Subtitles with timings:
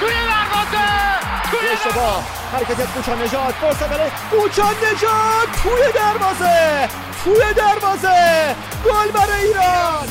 [0.00, 3.54] توی دروازه حرکت کوچا نجات
[4.74, 6.88] نجات توی دروازه
[7.24, 10.08] توی دروازه گل برای ایران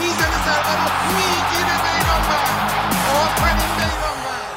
[0.00, 2.72] می‌زنه ضربه رو می‌گیره بیرانوند
[3.22, 4.52] آفرین بیرانوند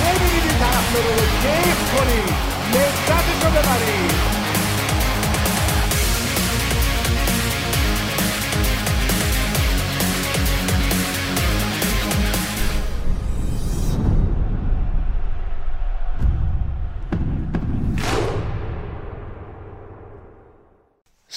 [0.00, 2.34] ببینید طرفدارا رو کیف کنید
[2.74, 4.33] لذتش رو ببرید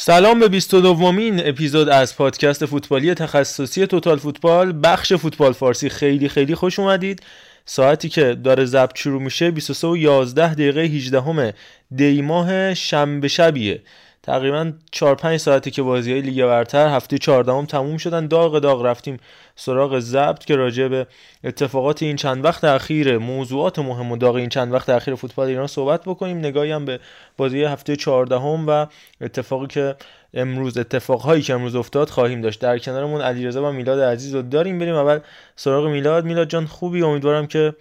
[0.07, 4.79] سلام به 22 دومین اپیزود از پادکست فوتبالی تخصصی توتال فوتبال.
[4.83, 5.89] بخش فوتبال فارسی.
[5.89, 7.21] خیلی خیلی خوش اومدید.
[7.65, 11.53] ساعتی که داره ضبط شروع میشه 23 و 11 دقیقه 18 همه
[11.95, 13.81] دی ماه شنبه شبیه.
[14.27, 18.27] تقریبا 4 5 ساعتی که بازی های لیگ برتر هفته 14 هم تموم شدن.
[18.27, 19.19] داغ داغ رفتیم
[19.55, 21.07] سراغ ضبط که راجع به
[21.43, 25.67] اتفاقات این چند وقت اخیر موضوعات مهم و داغ این چند وقت اخیر فوتبال ایران
[25.67, 26.37] صحبت بکنیم.
[26.37, 26.99] نگاهی هم به
[27.37, 28.85] بازی هفته 14 هم و
[29.21, 29.95] اتفاقی که
[30.33, 32.61] امروز اتفاقهایی که امروز افتاد خواهیم داشت.
[32.61, 34.79] در کنارمون علیرضا و میلاد عزیز رو داریم.
[34.79, 35.19] بریم اول
[35.55, 36.25] سراغ میلاد.
[36.25, 37.73] میلاد جان خوبی؟ امیدوارم که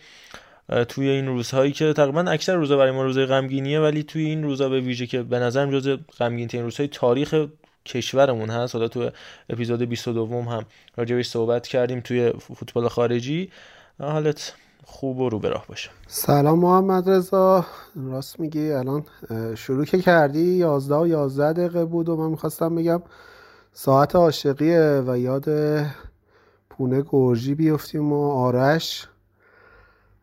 [0.89, 4.69] توی این روزهایی که تقریبا اکثر روزا برای ما روزای غمگینیه ولی توی این روزا
[4.69, 7.47] به ویژه که به نظرم جز غمگین ترین روزهای تاریخ
[7.87, 8.75] کشورمون هست.
[8.75, 9.11] حالا تو
[9.51, 10.65] اپیزود 22 هم
[10.97, 13.51] راجبش صحبت کردیم توی فوتبال خارجی.
[14.01, 15.91] حالت خوب و رو به راه باشه.
[16.07, 17.67] سلام محمد رضا.
[17.97, 19.05] راست میگی؟ الان
[19.57, 23.03] شروع که کردی؟ 11 و 11 دقیقه بود و من می‌خواستم بگم
[23.73, 25.45] ساعت عاشقیه و یاد
[26.71, 29.09] پونه گرجی بیفتیم و آرش.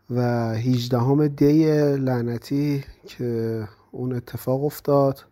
[0.10, 0.22] و
[0.56, 1.66] 18 همه دی
[1.98, 5.26] لعنتی که اون اتفاق افتاد.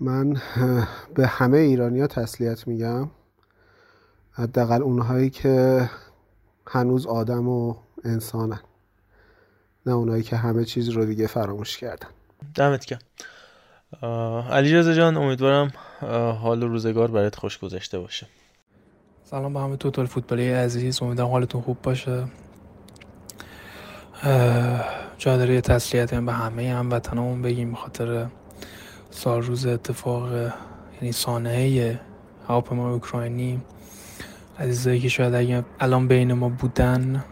[0.00, 0.36] من
[1.14, 3.10] به همه ایرانیا تسلیت میگم.
[4.30, 5.90] حداقل اونهایی که
[6.66, 7.74] هنوز آدم و
[8.04, 8.60] انسانن.
[9.86, 12.08] نه اونهایی که همه چیز رو دیگه فراموش کردن.
[12.54, 13.00] دمت گرم.
[14.50, 15.72] علی رضا جان امیدوارم
[16.40, 18.26] حال و روزگار برات خوش گذشته باشه.
[19.24, 21.02] سلام به همه توتال فوتبالی عزیز.
[21.02, 22.24] امیدوارم حالتون خوب باشه.
[25.18, 28.26] جا داره یه تسلیت به همه هموطنامون بگیم خاطر
[29.10, 30.32] سال روز اتفاق
[31.00, 32.00] یعنی سانحه
[32.48, 33.60] هواپیمای اوکراینی.
[34.58, 37.24] عزیزایی که شاید اگه الان بین ما بودن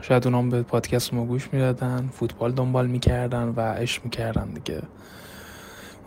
[0.00, 4.82] شاید اونام به پادکست ما گوش می‌دادن فوتبال دنبال می‌کردن و عشق می‌کردن دیگه.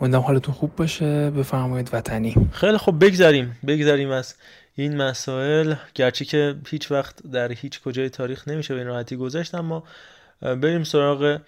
[0.00, 1.30] امیدوارم حالتون خوب باشه.
[1.30, 2.34] بفرمایید وطنی.
[2.52, 4.34] خیلی خوب بگذاریم بگذاریم از
[4.74, 5.74] این مسائل.
[5.94, 9.84] گرچه که هیچ وقت در هیچ کجای تاریخ نمیشه به این راحتی گذشت اما
[10.40, 11.38] بریم سراغ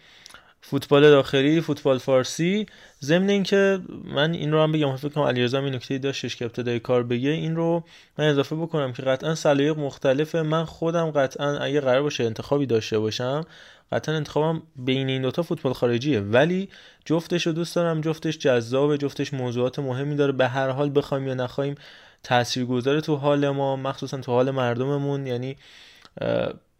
[0.62, 2.66] فوتبال داخلی فوتبال فارسی.
[3.02, 6.80] ضمن اینکه من این رو هم بگم فکر کنم علیرضا این نکته داشتش که ابتدای
[6.80, 7.30] کار بگه.
[7.30, 7.84] این رو
[8.18, 10.42] من اضافه بکنم که قطعا سلایق مختلفه.
[10.42, 13.44] من خودم قطعا اگه قرار باشه انتخابی داشته باشم
[13.92, 16.20] قطعا انتخابم بین این دوتا فوتبال خارجیه.
[16.20, 16.68] ولی
[17.04, 20.32] جفتش رو دوست دارم جفتش جذابه جفتش موضوعات مهمی داره.
[20.32, 21.74] به هر حال بخوایم یا نخوایم
[22.22, 25.26] تاثیرگذاره تو حال ما مخصوصا تو حال مردممون.
[25.26, 25.56] یعنی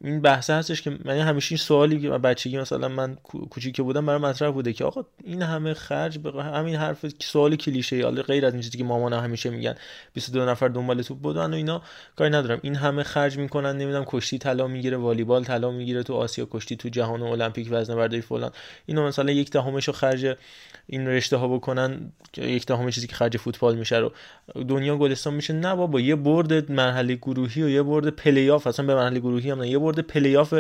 [0.05, 3.17] این بحث هستش که من همیشه این سوالی که بچگی مثلا من
[3.51, 7.97] کوچیک بودم برای مطرح بوده که آقا این همه خرج به همین حرف سوال کلیشه
[7.97, 9.75] ای غیر از این چیزی که مامان همیشه میگن
[10.13, 11.83] 22 نفر دنبال توپ بودن و اینا
[12.17, 12.59] کاری ندارم.
[12.63, 16.89] این همه خرج می‌کنن نمی‌دونم کشتی طلا می‌گیره والیبال طلا می‌گیره تو آسیا کشتی تو
[16.89, 18.51] جهان المپیک وزنه برداری فلان.
[18.87, 20.37] اینو مثلا یک دهمش رو خرج
[20.87, 24.13] این رشته ها بکنن یک دهم چیزی که خرج فوتبال میشه رو.
[24.69, 28.87] دنیا گلستان میشه نه بابا یه برد مرحله گروهی و یه برد پلی آف اصلا
[28.87, 30.55] به مرحله گروهی هم نه یه پلی آف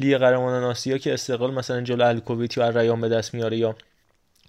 [0.00, 3.76] لیگ قهرمانان آسیا که استقلال مثلا جلو الکوویت یا ریان به دست میاره یا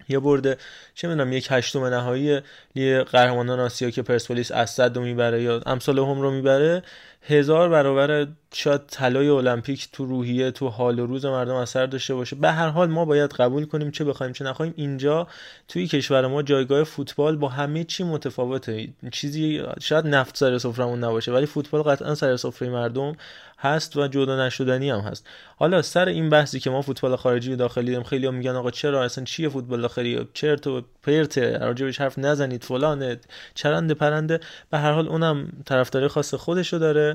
[0.08, 0.56] یه برده
[0.94, 2.40] چه می‌دونم یک هشتم نهایی
[2.74, 6.82] لیگ قهرمانان آسیا که پرسپولیس اسد رو می‌بره یا امسال هم رو می‌بره.
[7.24, 12.36] هزار برابر شاید طلای المپیک تو روحیه تو حال و روز مردم اثر داشته باشه.
[12.36, 14.74] به هر حال ما باید قبول کنیم چه بخوایم چه نخوایم.
[14.76, 15.26] اینجا
[15.68, 18.88] توی کشور ما جایگاه فوتبال با همه چی متفاوته.
[19.12, 23.16] چیزی شاید نفت سر سفرمون نباشه ولی فوتبال قطعا سر سفره مردم
[23.58, 25.26] هست و جدا نشدنی هم هست.
[25.56, 28.70] حالا سر این بحثی که ما فوتبال خارجی و داخلی داریم خیلی هم میگن آقا
[28.70, 33.16] چرا؟ اصلا چیه فوتبال داخلی؟ چرت و پرت راجبش حرف نزنید؟ فلان
[33.54, 34.40] چرند پرنده.
[34.70, 37.11] به هر حال اونم طرفداری خاص خودشو داره.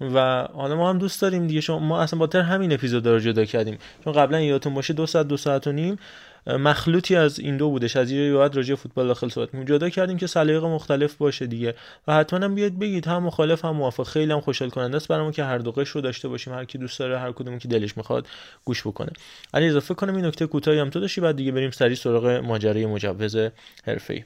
[0.00, 1.60] و حالا ما هم دوست داریم دیگه.
[1.60, 3.78] شما ما اصلا با تر همین اپیزود رو جدا کردیم.
[4.04, 5.98] چون قبلا یادتون باشه دو ساعت دو ساعت و نیم
[6.46, 10.16] مخلوطی از این دو بودش از یه بعد راجع فوتبال داخل صحبت کنیم جدا کردیم
[10.16, 11.74] که سلیقه مختلف باشه دیگه.
[12.08, 14.06] و حتما هم بیاد بگید هم مخالف هم موافق.
[14.06, 16.52] خیلی هم خوشحال کننده است برامون که هر دو رو داشته باشیم.
[16.52, 18.26] هر کی دوست داره هر کدوم که دلش می‌خواد
[18.64, 19.10] گوش بکنه.
[19.54, 22.86] علی اضافه کنم این نکته کوتاهی هم تو داشتی بعد دیگه بریم سری سراغ ماجرای
[22.86, 23.36] مجوز
[23.84, 24.24] حرفه‌ای.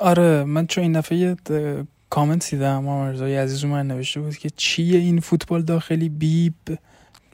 [0.00, 1.36] آره من چون این دفعه
[2.12, 6.54] کامنت دیدم مرزای عزیز من نوشته بود که چیه این فوتبال داخلی بیب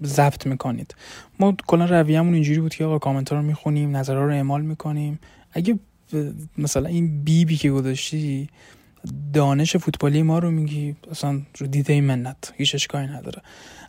[0.04, 0.94] ضبط می‌کنید.
[1.40, 5.18] ما کلا رویهمون اینجوری بود که آقا کامنت رو می‌خونیم نظرها رو اعمال می‌کنیم.
[5.52, 5.78] اگه
[6.58, 8.48] مثلا این بیبی که گذاشتی
[9.32, 13.42] دانش فوتبالی ما رو میگی اصلا رو دیده منت هیچ اشکالی نداره.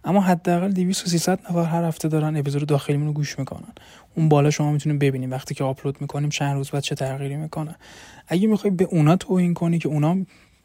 [0.04, 3.74] اما حداقل 200 و 300 نفر هر هفته دارن اپیزود داخلیمون رو گوش می‌کنن.
[4.16, 7.76] اون بالا شما می‌تونید ببینیم وقتی که آپلود می‌کنیم چند روز بعد چه تغییری می‌کنه.
[8.28, 10.18] اگه می‌خوای به اونا توهین کنی که اونا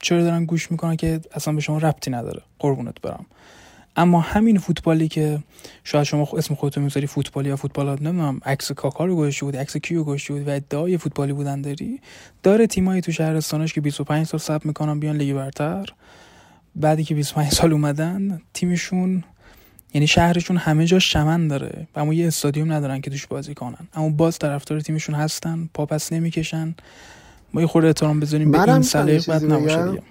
[0.04, 3.26] چرا دارن گوش می‌کنن که اصلا به شما ربطی نداره؟ قربونت برم.
[3.96, 5.38] اما همین فوتبالی که
[5.84, 9.76] شاید شما اسم خودتون می‌ذاری فوتبالی یا فوتبال نمی‌دونم عکس کاکا رو گذاشته بود عکس
[9.76, 12.00] کیو گذاشته بود و ادعای فوتبالی بودن داری
[12.42, 15.86] داره تیمایی تو شهرستانش که 25 سال ثبت می‌کنن بیان لیگ برتر.
[16.76, 19.24] بعدی که 25 سال اومدن تیمشون
[19.94, 23.88] یعنی شهرشون همه جا شمن داره و اما یه استادیوم ندارن که توش بازی کنن.
[23.94, 26.74] اما باز طرفدار تیمشون هستن پاپس نمی‌کشن.
[27.54, 30.02] ما یه خورده احترام بذاریم به این سلیق بد نباشه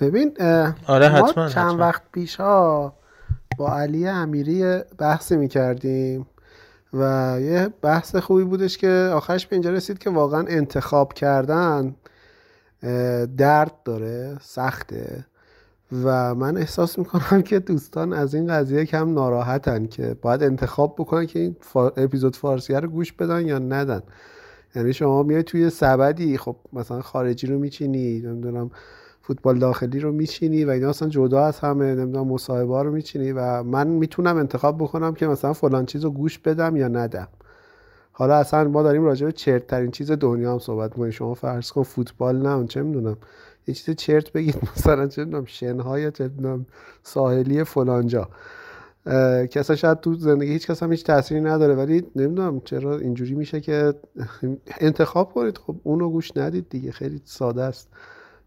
[0.00, 0.32] ببین
[0.86, 1.76] آره حتما چند حتما.
[1.76, 2.92] وقت پیش ها
[3.58, 6.26] با علی امیری بحثی می‌کردیم
[6.92, 11.94] و یه بحث خوبی بودش که آخرش به اینجا رسید که واقعا انتخاب کردن
[13.36, 15.24] درد داره سخته
[16.04, 21.26] و من احساس می‌کنم که دوستان از این قضیه کم ناراحتن که باید انتخاب بکنن
[21.26, 21.88] که این فا...
[21.88, 24.02] اپیزود فارسی رو گوش بدن یا ندن.
[24.74, 28.70] یعنی شما میای توی سبدی خب مثلا خارجی رو میچینی نمی‌دونم
[29.22, 33.62] فوتبال داخلی رو میچینی و اینا اصلا جدا از همه نمی‌دونم مصاحبه رو میچینی و
[33.62, 37.28] من می‌تونم انتخاب بکنم که مثلا فلان چیز رو گوش بدم یا ندم.
[38.12, 41.10] حالا اصلا ما داریم راجع به چرت ترین چیز دنیا هم صحبت می‌کنیم.
[41.10, 43.16] شما فرض کن فوتبال نه چه می‌دونم.
[43.66, 46.66] یه چیز چرت بگید مثلا چه می‌دونم شنهای چه می‌دونم
[47.02, 48.28] ساحلی فلانجا.
[49.50, 53.34] که اصلا شاید تو زندگی هیچ کس هم هیچ تأثیری نداره ولی نمی‌دونم چرا اینجوری
[53.34, 53.94] میشه که
[54.80, 55.58] انتخاب کنید.
[55.58, 57.88] خب اونو گوش ندید دیگه خیلی ساده است.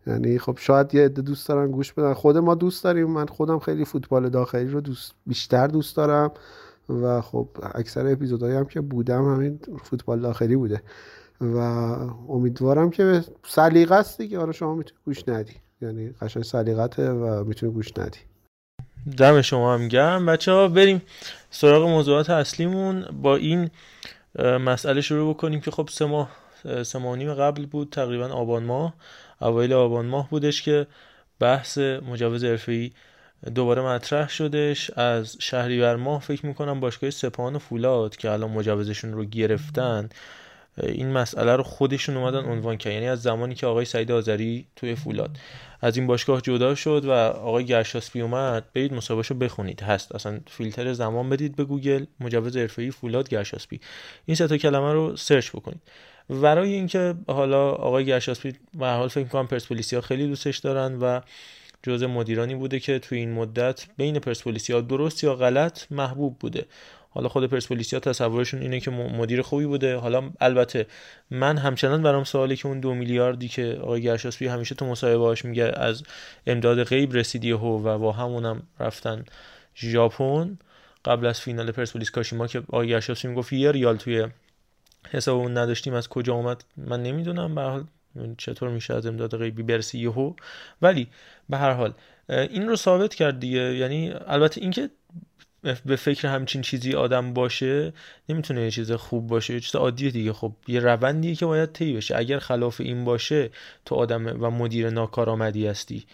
[0.07, 2.13] یعنی خب شاید یه عده دوست دارن گوش بدن.
[2.13, 3.09] خود ما دوست داریم.
[3.09, 6.31] من خودم خیلی فوتبال داخلی رو دوست بیشتر دوست دارم
[6.89, 10.81] و خب اکثر اپیزودهایی هم که بودم همین فوتبال داخلی بوده.
[11.41, 11.57] و
[12.29, 14.39] امیدوارم که سلیقه است دیگه.
[14.39, 15.53] آره شما می‌تونی گوش ندی.
[15.81, 18.19] یعنی قشنگ سلیقته و می‌تونی گوش ندی.
[19.17, 20.25] دم شما هم گرم.
[20.25, 21.01] بچه ها بریم
[21.49, 23.05] سراغ موضوعات اصلیمون.
[23.21, 23.69] با این
[24.39, 26.29] مسئله شروع بکنیم که خب سه ماه
[26.83, 28.93] سه ماه نیم قبل بود تقریبا آبان ماه.
[29.41, 30.87] اوایل آبان ماه بودش که
[31.39, 32.91] بحث مجوز حرفه‌ای
[33.55, 34.89] دوباره مطرح شدش.
[34.89, 40.09] از شهریور ماه فکر می‌کنم باشگاه سپاهان فولاد که الان مجوزشون رو گرفتن.
[40.77, 44.95] این مسئله رو خودشون اومدن عنوان کرد یعنی از زمانی که آقای سعید آذری توی
[44.95, 45.37] فولاد
[45.81, 49.81] از این باشگاه جدا شد و آقای گرشاسپی اومد برید رو بخونید.
[49.81, 50.15] هست.
[50.15, 52.05] اصلا فیلتر زمان بدید به گوگل.
[52.19, 53.79] مجوز حرفه‌ای فولاد گرشاسپی.
[54.25, 55.81] این سه تا کلمه رو search بکنید.
[56.29, 61.21] ورای اینکه حالا آقای گرشاسپی به حال فکر می‌کنم پرسپولیسیا خیلی دوستش دارن و
[61.83, 66.65] جزء مدیرانی بوده که توی این مدت بین پرسپولیسیا درست یا غلط محبوب بوده.
[67.13, 69.95] حالا خود پرسپولیسیا تصورشون اینه که مدیر خوبی بوده.
[69.95, 70.87] حالا البته
[71.29, 75.63] من همچنان برام سوالی که اون دو میلیاردی که آقای گرشاسپی همیشه تو مصاحبه‌هاش میگه
[75.63, 76.03] از
[76.47, 79.25] امداد غیب رسیدی هو و با همونم رفتن
[79.75, 80.57] ژاپن
[81.05, 84.27] قبل از فینال پرسپولیس کاشیما که آقای گرشاسپی می‌گفت یه ریال توی
[85.09, 87.55] حسابمون نداشتیم از کجا اومد من نمی‌دونم.
[87.55, 87.83] به حال
[88.37, 90.33] چطور میشه از امداد غیبی برسی یهو
[90.81, 91.07] ولی
[91.49, 91.93] به هر حال
[92.29, 93.75] این رو ثابت کرد دیگه.
[93.75, 94.89] یعنی البته اینکه
[95.85, 97.93] به فکر همچین چیزی آدم باشه
[98.29, 100.33] نمی‌تونه یه چیز خوب باشه یه چیز عادیه دیگه.
[100.33, 102.17] خب یه روندیه که باید طی بشه.
[102.17, 103.49] اگر خلاف این باشه
[103.85, 106.05] تو آدم و مدیر ناکارآمدی هستی.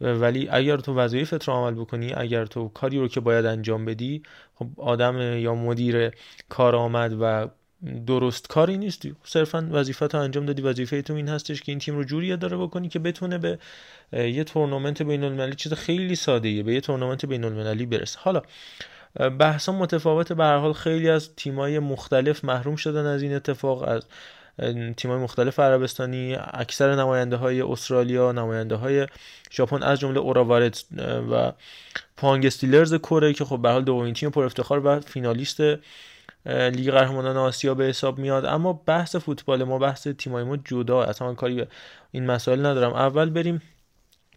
[0.00, 4.22] ولی اگر تو وظایفت رو عمل بکنی اگر تو کاری رو که باید انجام بدی
[4.54, 6.10] خب آدم یا مدیر
[6.48, 7.48] کارآمد و
[8.06, 9.14] درست کاری نیستی.
[9.24, 10.62] صرفا وظیفت رو انجام دادی.
[10.62, 13.58] وظیفه تو این هستش که این تیم رو جوری اداره بکنی که بتونه به
[14.12, 18.18] یه تورنمنت بین المللی چیز خیلی ساده ایه به یه تورنمنت بین المللی برسه.
[18.20, 18.42] حالا
[19.38, 23.82] بحثا متفاوت به هر حال خیلی از تیمای مختلف محروم شدن از این اتفاق.
[23.88, 24.02] از
[24.96, 29.06] تیمای مختلف عربستانی اکثر نماینده های استرالیا نماینده های
[29.52, 30.84] ژاپن از جمله اوراوارت
[31.32, 31.52] و
[32.16, 35.60] پانگ استیلرز کره که خب به حال دومین تیم پر افتخار و فینالیست
[36.46, 38.44] لیگ قهرمانان آسیا به حساب میاد.
[38.44, 41.02] اما بحث فوتبال ما بحث تیمای ما جدا.
[41.02, 41.68] اصلا کاری به
[42.10, 42.92] این مسائل ندارم.
[42.92, 43.62] اول بریم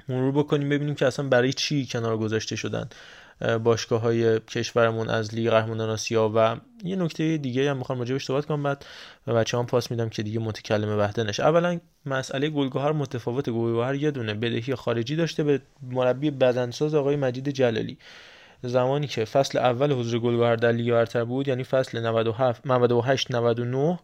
[0.09, 2.89] مرور بکنیم ببینیم که اصلا برای چی کنار گذاشته شدن
[3.63, 6.31] باشگاه های کشورمون از لیگ قهرمانان آسیا.
[6.35, 8.63] و یه نکته دیگه هم می‌خوام راجع بهش صحبت کنم.
[8.63, 8.85] بعد
[9.25, 11.43] به بچه هم پاس میدم که دیگه متکلم وحده نشه.
[11.43, 13.49] اولا مسئله گلگهر متفاوت.
[13.49, 15.43] گلگهر یه دونه بدهی خارجی داشته.
[15.43, 17.97] به مربی بدنساز آقای مجید جلالی.
[18.63, 23.99] زمانی که فصل اول حضور گلگهر در لیگ برتر بود یعنی فصل 97 98 99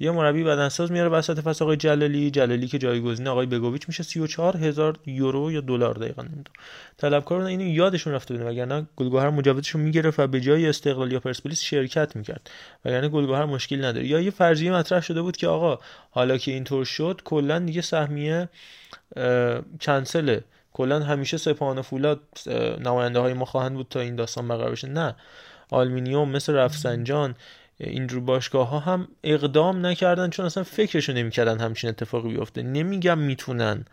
[0.00, 2.30] یه مربی بدنساز میاره وسط فصل آقای جلالی.
[2.30, 6.44] جلالی که جایگزین آقای بگوویچ میشه 34 هزار یورو یا دلار دقیقا نمی‌دونم.
[6.96, 11.60] طلبکاران اینو یادشون رفته بودن وگرنه گلگهر مجوزشو می‌گرفت و به جای استقلال یا پرسپولیس
[11.60, 12.50] شرکت می‌کرد.
[12.84, 14.06] وگرنه گلگهر مشکل نداره.
[14.06, 15.78] یا یه فرضیه مطرح شده بود که آقا
[16.10, 18.48] حالا که اینطور شد کلا دیگه سهمیه
[19.80, 22.20] کنسله کلا همیشه سپاهان و فولاد
[22.80, 24.88] نماینده های ما خواهند بود تا این داستان برقرار بشه.
[24.88, 25.14] نه.
[25.70, 27.34] آلمینیوم مثل رفسنجان
[27.78, 32.62] اینجور باشگاه ها هم اقدام نکردن چون اصلا فکرشو نمی‌کردن همچین اتفاقی بیفته.
[32.62, 33.84] نمیگم می‌تونن.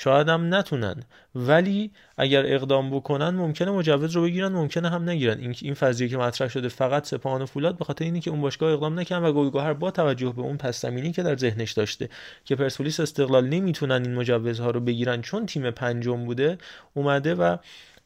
[0.00, 1.02] شاید هم نتونن.
[1.34, 5.38] ولی اگر اقدام بکنن ممکنه مجوز رو بگیرن ممکنه هم نگیرن.
[5.38, 8.40] این این فضیه که مطرح شده فقط سپاهان و فولاد به خاطر اینه که اون
[8.40, 12.08] باشگاه اقدام نکردن و گلگهر با توجه به اون پس که در ذهنش داشته
[12.44, 16.58] که پرسپولیس استقلال نمی‌تونن این مجوزها رو بگیرن چون تیم پنجم بوده
[16.94, 17.56] اومده و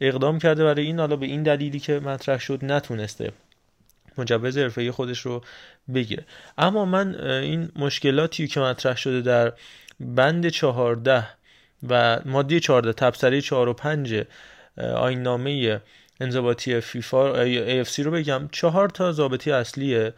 [0.01, 0.99] اقدام کرده برای این.
[0.99, 3.33] حالا به این دلیلی که مطرح شد نتونسته
[4.19, 5.43] مجوز حرفه‌ای خودش رو
[5.95, 6.25] بگیره.
[6.59, 9.53] اما من این مشکلاتی که مطرح شده در
[10.01, 11.25] بند چهارده
[11.89, 14.25] و ماده 14 تبصره 4 و 5
[14.97, 15.81] آینامه
[16.21, 17.45] انضباطی فیفا
[17.85, 18.49] AFC رو بگم.
[18.53, 20.13] چهار تا ضابطه اصلیه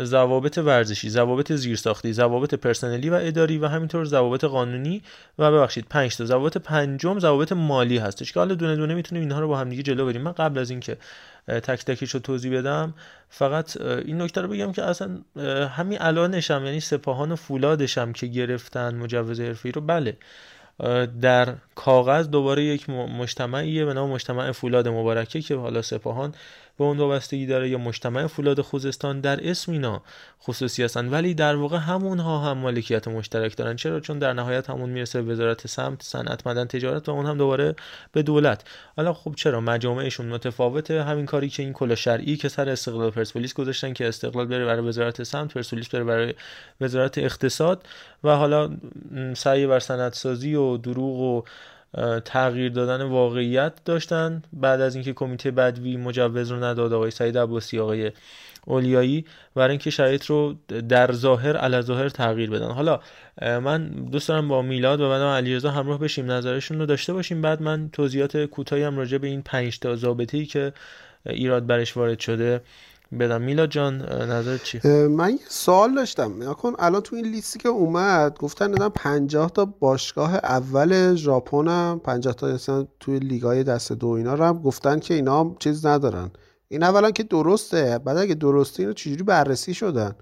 [0.00, 5.02] ضوابط ورزشی، ضوابط زیرساختی، ضوابط پرسنلی و اداری و همینطور ضوابط قانونی
[5.38, 6.24] و ببخشید 5 تا.
[6.24, 9.82] ضوابط پنجم ضوابط مالی هستش که حالا دونه دونه می‌تونیم اینها رو با هم دیگه
[9.82, 10.22] جلو بریم.
[10.22, 10.96] من قبل از اینکه
[11.46, 12.94] تک تکیش رو توضیح بدم
[13.28, 15.18] فقط این نکته رو بگم که اصلا
[15.68, 20.16] همین الانشم یعنی سپاهان و فولادشم که گرفتن مجوز حرفی رو بله.
[21.20, 26.34] در کاغذ دوباره یک مجتمعیه به نام مجتمع فولاد مبارکه که حالا سپاهان
[26.78, 30.02] به اون وابستگی داره یا مجتمع فولاد خوزستان در اسم اینا
[30.42, 31.08] خصوصی هستن.
[31.08, 33.76] ولی در واقع همونها هم مالکیت مشترک دارن.
[33.76, 37.38] چرا؟ چون در نهایت همون می‌رسه به وزارت سمت صنعت مدن تجارت و اون هم
[37.38, 37.74] دوباره
[38.12, 38.64] به دولت.
[38.96, 41.02] حالا خب چرا؟ مجامعشون متفاوته.
[41.02, 44.88] همین کاری که این کلا شرعی که سر استقلال پرسپولیس گذاشتن که استقلال بره برای
[44.88, 46.34] وزارت سمت پرسپولیس بره برای
[46.80, 47.86] وزارت اقتصاد
[48.24, 48.76] و حالا
[49.34, 51.42] سعی بر صنعت سازی و دروغ و
[52.24, 57.78] تغییر دادن واقعیت داشتن بعد از اینکه کمیته بدوی مجوز رو نداد آقای سعید عباسی
[57.78, 58.12] آقای
[58.66, 59.24] اولیایی
[59.54, 60.54] برای اینکه شرایط رو
[60.88, 62.70] در ظاهر علی ظاهر تغییر بدن.
[62.70, 63.00] حالا
[63.42, 67.42] من دوست دارم با میلاد و بعدم علیرضا همراه بشیم نظرشون رو داشته باشیم.
[67.42, 70.72] بعد من توضیحات کوتاهی هم راجع به این 5 تا ضابطه‌ای که
[71.26, 72.60] ایراد برش وارد شده
[73.18, 73.42] بدم.
[73.42, 76.50] میلا جان نظر چی؟ من یه سوال داشتم.
[76.50, 82.00] نکن الان تو این لیستی که اومد گفتن دادم 50 تا باشگاه اول ژاپن هم
[82.04, 85.86] 50 تا مثلا توی لیگای دست دو اینا رو هم گفتن که اینا هم چیز
[85.86, 86.30] ندارن.
[86.68, 90.14] این اولا که درسته بعد اگه درسته اینو چجوری بررسی شدن؟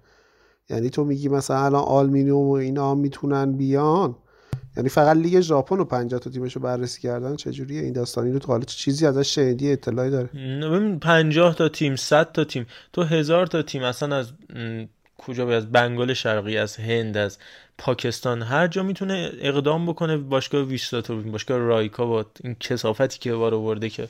[0.70, 4.16] یعنی تو میگی مثلا الان آلومینیوم و اینا می‌تونن بیان؟
[4.76, 8.46] یعنی فقط لیگ ژاپن و 50 تا تیمشو بررسی کردن چجوریه؟ این داستانی رو تو
[8.46, 10.26] حالا چیزی ازش شنیدی؟ اطلاعی داره.
[10.62, 12.66] ببین 50 تا تیم 100 تا تیم.
[12.92, 14.32] تو هزار تا تیم اصلا از
[15.18, 17.38] کجا به از بنگال شرقی از هند از
[17.78, 20.16] پاکستان هر جا می‌تونه اقدام بکنه.
[20.16, 24.08] باشگاه ویستا توربین باشگاه رایکا با این کثافتی که بار آورده که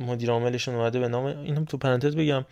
[0.00, 2.44] مدیر عاملشون اومده به نام اینم تو پرانتز بگم.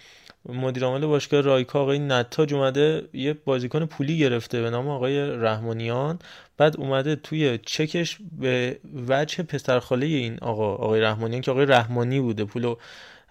[0.49, 6.19] مدیر عامل باشگاه رایکا آقای نتاج اومده یه بازیکن پولی گرفته به نام آقای رحمانیان.
[6.57, 12.45] بعد اومده توی چکش به وجه پسرخاله این آقا آقای رحمانیان که آقای رحمانی بوده
[12.45, 12.77] پولو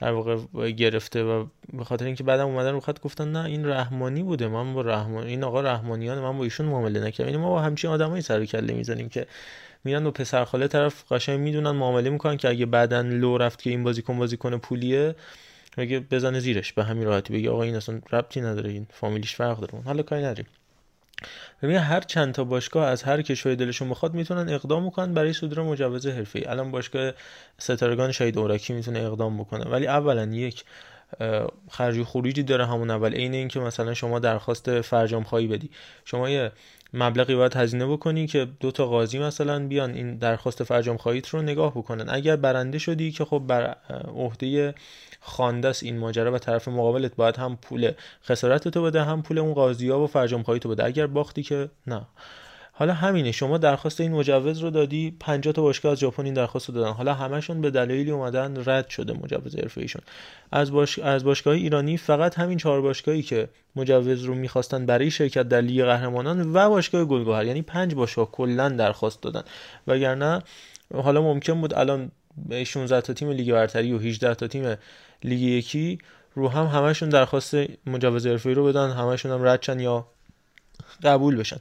[0.02, 0.38] در واقع
[0.72, 4.74] گرفته و به خاطر اینکه بعدم اومدن رو خط گفتن نه این رحمانی بوده من
[4.74, 7.28] با رحمان این آقا رحمانیان من با ایشون معامله نکردم.
[7.28, 9.28] این یعنی ما با همچین آدمایی سر کله می‌زنیم که
[9.84, 13.84] میرن و پسرخاله طرف قشنگ می‌دونن معامله می‌کنن که اگه بعدن لو رفت که این
[13.84, 15.16] بازیکن بازیکن پولیه
[15.78, 16.74] اگه بزنه زیرش.
[16.74, 19.84] به همین راحتی بگی آقا این اصلا ربطی نداره این فامیلیش فرق داره.
[19.84, 20.46] حالا کاری نداریم.
[21.64, 25.64] ببین هر چند تا باشگاه از هر کشوری دلشون بخواد می‌تونن اقدام بکنن برای صدور
[25.64, 26.46] مجوز حرفه‌ای.
[26.46, 27.12] الان باشگاه
[27.58, 29.66] ستارگان شهید اورکی می‌تونه اقدام بکنه.
[29.66, 30.64] ولی اولا یک
[31.70, 33.14] خرج و خروجی داره همون اول.
[33.14, 35.70] عین اینکه مثلا شما درخواست فرجام خواهی بدی.
[36.06, 36.52] شما یه
[36.94, 41.42] مبلغی باید هزینه بکنی که دو تا قاضی مثلا بیان این درخواست فرجام خواهیت رو
[41.42, 42.10] نگاه بکنن.
[42.10, 43.76] اگر برنده شدی که خب بر
[44.16, 44.76] عهده
[45.22, 47.92] خوانده این ماجرا و طرف مقابلت باید هم پول
[48.26, 50.86] خسارت تو بده هم پول اون قاضی ها و فرجام خواهی تو بده.
[50.86, 52.02] اگر باختی که نه.
[52.74, 56.70] حالا همینه شما درخواست این مجوز رو دادی 50 تا باشگاه از ژاپن این درخواست
[56.70, 56.92] رو دادن.
[56.92, 60.02] حالا همشون به دلایلی اومدن رد شده مجوز حرفه ایشون.
[60.52, 61.00] از باش...
[61.00, 65.86] از باشگاه ایرانی فقط همین چهار باشگاهی که مجوز رو می‌خواستن برای شرکت در لیگ
[65.86, 69.44] قهرمانان و باشگاه گلگهر یعنی پنج باشگاه کلا درخواست دادن.
[69.88, 70.42] وگرنه
[70.94, 72.12] حالا ممکن بود الان
[72.66, 74.76] 16 تا تیم لیگ برتری و 18 تا تیم
[75.24, 76.00] لیگ یکی
[76.36, 80.08] رو هم همشون درخواست مجوز حرفه‌ای رو بدن همشون هم رد یا
[81.04, 81.58] قبول بشن.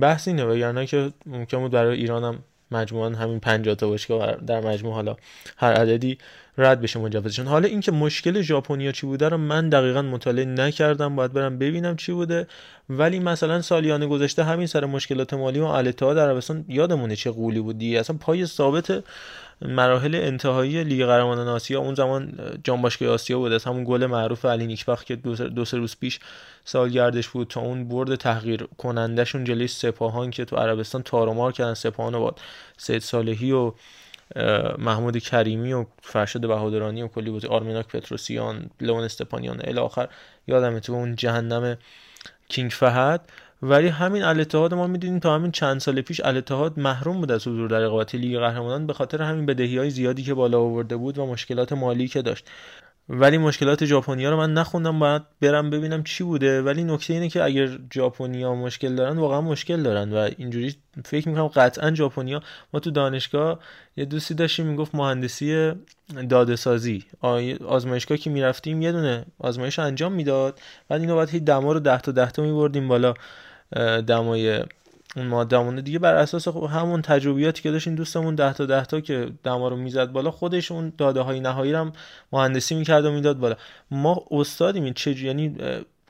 [0.00, 2.38] بحث اینه وگرنه که ممکن بود برای ایران هم
[2.70, 5.16] مجموعا همین 50 تا باشگاه در مجموع حالا
[5.56, 6.18] هر عددی
[6.58, 7.46] رد بشه مجوزشون.
[7.46, 12.12] حالا اینکه مشکل ژاپنیا چی بوده رو من دقیقا مطالعه نکردم باید برم ببینم چی
[12.12, 12.46] بوده.
[12.88, 17.78] ولی مثلا سالیان گذشته همین سر مشکلات مالی و الاتحاد عربستان یادمونه چه قولی بود
[17.78, 18.00] دیگه.
[18.00, 19.04] اصلا پای ثابت
[19.60, 23.52] مراحل انتهایی لیگ قهرمانان آسیا اون زمان جام باشگاه آسیا بود.
[23.52, 26.20] از همون گل معروف علی نیکبخت که دو سه روز پیش
[26.64, 31.74] سالگردش بود تا اون برد تغییر کنندهشون جلوی سپاهان که تو عربستان تارمار کردن.
[31.74, 32.34] سپاهان با
[32.76, 33.72] سید صالحی و
[34.78, 37.46] محمود کریمی و فرشاد بهادرانی و کلی بود.
[37.46, 40.08] آرمیناک پتروسیان لون استپانیان الی آخر
[40.46, 41.76] یادمه تو اون جهنم
[42.48, 43.20] کینگ فهد.
[43.62, 47.68] ولی همین الاتحاد ما می‌دونیم تا همین چند سال پیش الاتحاد محروم بود از حضور
[47.68, 51.26] در رقابت لیگ قهرمانان به خاطر همین بدهی های زیادی که بالا آورده بود و
[51.26, 52.50] مشکلات مالی که داشت.
[53.08, 56.62] ولی مشکلات ژاپنیا رو من نخوندم باید برم ببینم چی بوده.
[56.62, 61.48] ولی نکته اینه که اگر ژاپنیا مشکل دارن واقعا مشکل دارن و اینجوری فکر می‌کنم
[61.48, 62.42] قطعا ژاپنیا
[62.72, 63.58] ما تو دانشگاه
[63.96, 65.72] یه دوستی داشتیم می‌گفت مهندسی
[66.28, 67.04] داده سازی
[67.66, 70.60] آزمایشگاه که می‌رفتیم یه دونه آزمایش انجام می‌داد.
[70.88, 73.14] بعد اینو باید هیچ دما رو 10 تا 10 تا میبردیم بالا.
[74.06, 74.64] دمای
[75.16, 79.00] اون مادهمونه دیگه بر اساس خب همون تجربیاتی که داشتین دوستمون 10 تا 10 تا
[79.00, 81.92] که دما رو می‌زد بالا خودش اون داده های نهایی هم
[82.32, 83.56] مهندسی می‌کرد و می‌داد بالا.
[83.90, 85.56] ما استادیم چه یعنی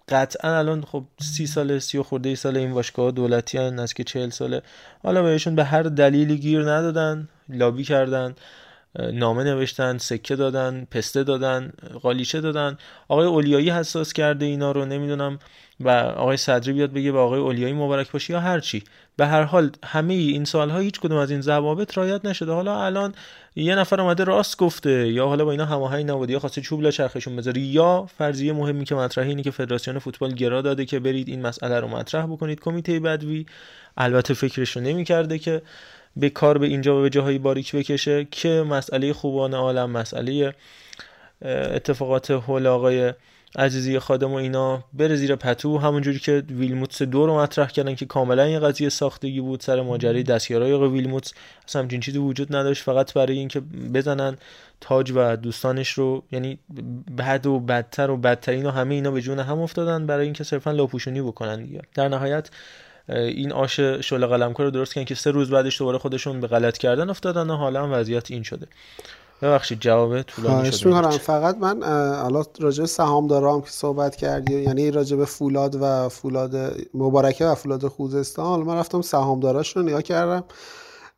[0.09, 3.95] قطعا الان خب سی سال سی و خورده ای سال این باشگاه دولتی هن از
[3.95, 4.63] که چهل ساله.
[5.03, 8.35] حالا بهشون به هر دلیلی گیر ندادن لابی کردن.
[9.13, 11.73] نامه نوشتن سکه دادن پسته دادن
[12.03, 12.79] قالیچه دادن.
[13.09, 15.39] آقای اولیایی حساس کرده اینا رو نمی‌دونم.
[15.81, 18.85] و آقای صدری بیاد بگه به آقای اولیایی مبارک باشی یا هر چی.
[19.17, 22.53] به هر حال همه این سالها هیچ کدوم از این ضوابط رعایت نشده.
[22.53, 23.15] حالا الان
[23.57, 27.37] یه نفر اومده راست گفته یا حالا با اینا هماهنگ نبوده یا خواسته چوب چرخشون
[27.37, 31.43] بذاری یا فرضیه مهمی که مطرحه اینه که فدراسیون فوتبال گرا داده که برید این
[31.43, 32.61] مسئله رو مطرح بکنید.
[32.61, 33.47] کمیته بدوی
[33.97, 35.63] البته فکرش رو نمی‌کرده که
[36.17, 40.55] به کار به اینجا و به جاهای باریک بکشه که مسئله خوبان عالم مسئله
[41.45, 43.13] اتفاقات هول آقای
[43.57, 45.79] عزیزی خادم و اینا بره زیر پتو.
[45.79, 50.23] همونجوری که ویلموتس دو رو مطرح کردن که کاملا یه قضیه ساختگی بود سر ماجرای
[50.23, 51.33] دستیارای آقای ویلموتس.
[51.69, 53.61] اصلا همچین چیزی وجود نداشت فقط برای اینکه
[53.95, 54.37] بزنن
[54.81, 56.23] تاج و دوستانش رو.
[56.33, 56.59] یعنی
[57.17, 60.71] بعد و بدتر و بدترین و همه اینا به جون هم افتادن برای اینکه صرفا
[60.71, 61.83] لاپوشونی بکنن دیگه.
[61.95, 62.51] در نهایت
[63.09, 66.79] این آش شل قلمکار رو درست کردن که سه روز بعدش دوباره خودشون به غلط
[66.79, 68.67] کردن افتادن و حالا هم وضعیت این شده.
[69.43, 71.11] ببخشید جواب طولانی شده.
[71.11, 71.83] فقط من
[72.23, 76.57] حالا راجع سهامدارام که صحبت کردی یعنی راجع به فولاد و فولاد
[76.95, 80.45] مبارکه و فولاد خوزستان حالا من رفتم سهامداراش رو نگاه کردم.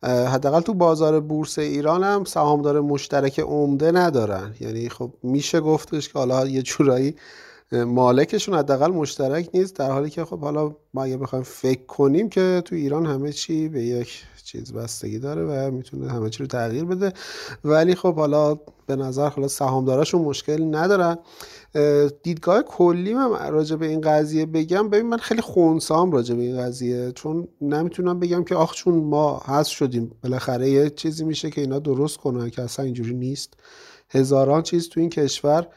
[0.03, 4.55] حداقل تو بازار بورس ایران هم سهامدار مشترک عمده ندارن.
[4.59, 7.15] یعنی خب میشه گفتش که حالا یه جورایی
[7.71, 12.61] مالکشون حداقل مشترک نیست در حالی که خب حالا ما اگه بخوایم فکر کنیم که
[12.65, 16.85] تو ایران همه چی به یک چیز بستگی داره و می‌تونه همه چی رو تغییر
[16.85, 17.13] بده.
[17.63, 21.17] ولی خب حالا به نظر حالا سهامداراشون مشکل ندارن.
[22.23, 26.57] دیدگاه کلی من راجع به این قضیه بگم ببین من خیلی خونسام راجع به این
[26.57, 31.61] قضیه چون نمی‌تونم بگم که آخ چون ما هست شدیم بالاخره یه چیزی میشه که
[31.61, 33.53] اینا درست کنن که اصلا اینجوری نیست.
[34.09, 35.67] هزاران چیز تو این کشور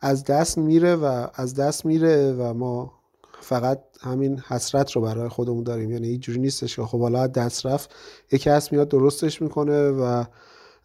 [0.00, 2.92] از دست میره و از دست میره و ما
[3.40, 5.90] فقط همین حسرت رو برای خودمون داریم.
[5.90, 7.94] یعنی هیچ جوری نیستش که خب حالا دست رفت
[8.32, 10.24] یکی کس میاد درستش می‌کنه و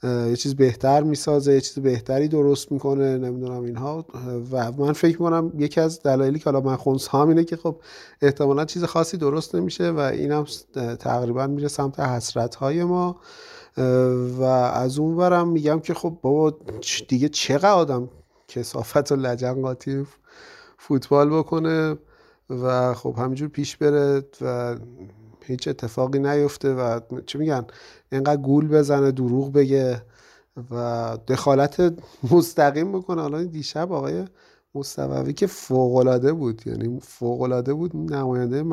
[0.04, 4.06] یه چیز بهتر می‌سازه یه چیز بهتری درست می‌کنه نمی‌دونم اینها.
[4.52, 7.76] و من فکر می‌کنم یکی از دلایلی که حالا من خونس اینه که خب
[8.22, 10.46] احتمالا چیز خاصی درست نمیشه و اینم
[11.00, 13.16] تقریبا میره سمت حسرت های ما
[14.38, 16.58] و از اون ورم میگم که خب بابا
[17.08, 18.10] دیگه چقدر آدم
[18.48, 19.76] کسافت و لجن
[20.78, 21.98] فوتبال بکنه
[22.50, 24.76] و خب همینجور پیش بره و
[25.44, 27.66] هیچ اتفاقی نیفته و چه میگن
[28.12, 30.02] اینقدر گول بزنه دروغ بگه
[30.72, 31.94] و دخالت
[32.32, 33.22] مستقیم بکنه.
[33.22, 34.26] حالا دیشب آقای
[34.76, 38.64] مصطفی که فوقلاده بود یعنی فوقلاده بود نماینده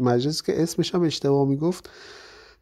[0.00, 1.90] مجلس که اسمش هم اشتباه می‌گفت.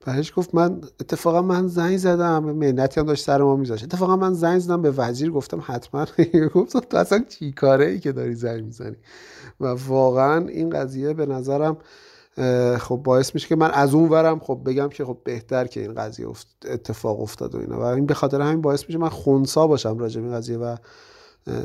[0.06, 3.84] بهش گفت من اتفاقا من زنگ زدم منتی هم داشت سر ما میذاشت.
[3.84, 6.06] اتفاقا من زنگ زدم به وزیر گفتم حتما.
[6.54, 8.96] گفت تو اصلا چی کاره ای که داری زنگ می‌زنی؟
[9.60, 11.76] و واقعا این قضیه به نظرم
[12.78, 15.94] خب باعث میشه که من از اون ورم خب بگم که خب بهتر که این
[15.94, 16.26] قضیه
[16.64, 17.78] اتفاق افتاد و اینا.
[17.78, 20.76] و این به خاطر همین باعث میشه من خونسا باشم راجع به این قضیه و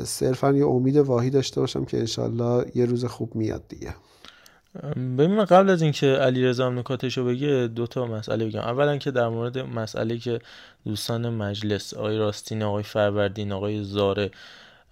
[0.04, 3.94] صرفا یه امید واهی داشته باشم که انشالله یه روز خوب میاد دیگه.
[4.96, 8.60] ببین قبل از اینکه علی رضا نکاتشو بگه دو تا مسئله بگم.
[8.60, 10.40] اولا که در مورد مسئله که
[10.84, 14.30] دوستان مجلس آقای راستین آقای فروردین آقای زاره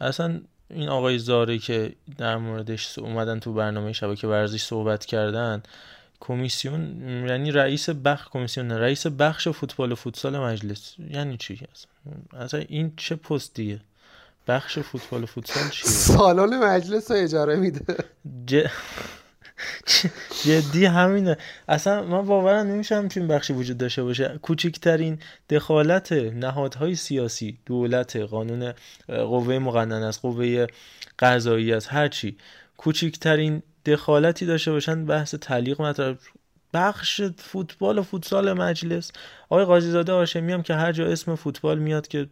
[0.01, 5.63] اصلا این آقای زاره که در موردش اومدن تو برنامه شبکه ورزش صحبت کردن
[6.21, 10.95] کمیسیون یعنی رئیس بخش کمیسیون رئیس بخش فوتبال و فوتسال مجلس.
[11.11, 13.81] یعنی چی؟ اصلا اصلا این چه پستیه؟
[14.49, 17.97] بخش فوتبال و فوتسال چیه؟ سالن مجلس رو اجاره میده.
[18.47, 18.67] ج...
[20.45, 21.37] جدی همینه.
[21.69, 24.39] اصلا من باورم نمیشه همچین بخشی وجود داشته باشه.
[24.43, 25.19] کوچکترین
[25.51, 28.73] دخالت نهادهای سیاسی دولت قانون
[29.09, 30.67] قوه مقننه از قوه
[31.19, 32.37] قضایی از هرچی
[32.77, 36.17] کوچکترین دخالتی داشته باشن بحث تعلیق مطرح.
[36.75, 39.13] بخش فوتبال و فوتسال مجلس.
[39.51, 42.27] آقای قاضیزاده هاشمی هم که هر جا اسم فوتبال میاد که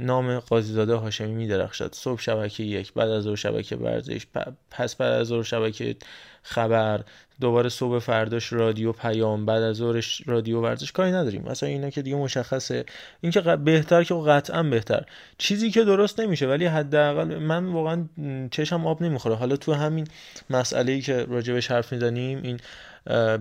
[0.00, 1.94] نام قاضیزاده هاشمی میدرخشد.
[1.94, 4.26] صبح شبکه یک بعد از ظهر شبکه ورزش
[4.70, 5.96] پس بعد از ظهر شبکه
[6.42, 7.00] خبر
[7.40, 10.92] دوباره صبح فرداش رادیو پیام بعد از ظهرش رادیو ورزش.
[10.92, 11.42] کاری نداریم.
[11.42, 12.84] مثلا اینا که دیگه مشخصه.
[13.20, 15.04] این که بهتر که قطعا بهتر.
[15.38, 18.08] چیزی که درست نمیشه ولی حداقل من واقعا
[18.50, 19.34] چشم آب نمی‌خوره.
[19.34, 20.06] حالا تو همین
[20.50, 22.60] مسئله ای که راجبش حرف می‌زنیم این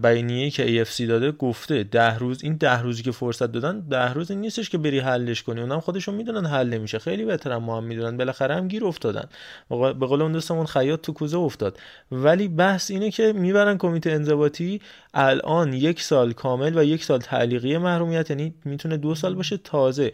[0.02, 4.32] بیانیه‌ای که AFC داده گفته ده روز این ده روزی که فرصت دادن ده روز
[4.32, 5.62] نیستش که بری حلش کنی.
[5.62, 7.00] اونم خودشون می‌دونن حل نمیشه.
[7.00, 8.18] خیلی بهتر ما هم می‌دونن.
[8.18, 9.30] بالاخره هم گیر افتادن.
[9.70, 11.80] به قول اون دوستمون خیاط تو کوزه افتاد.
[12.12, 14.82] ولی بحث اینه که می‌برن کمیته انضباطی
[15.14, 20.12] الان یک سال کامل و یک سال تعلیقی محرومیت یعنی می‌تونه دو سال باشه تازه.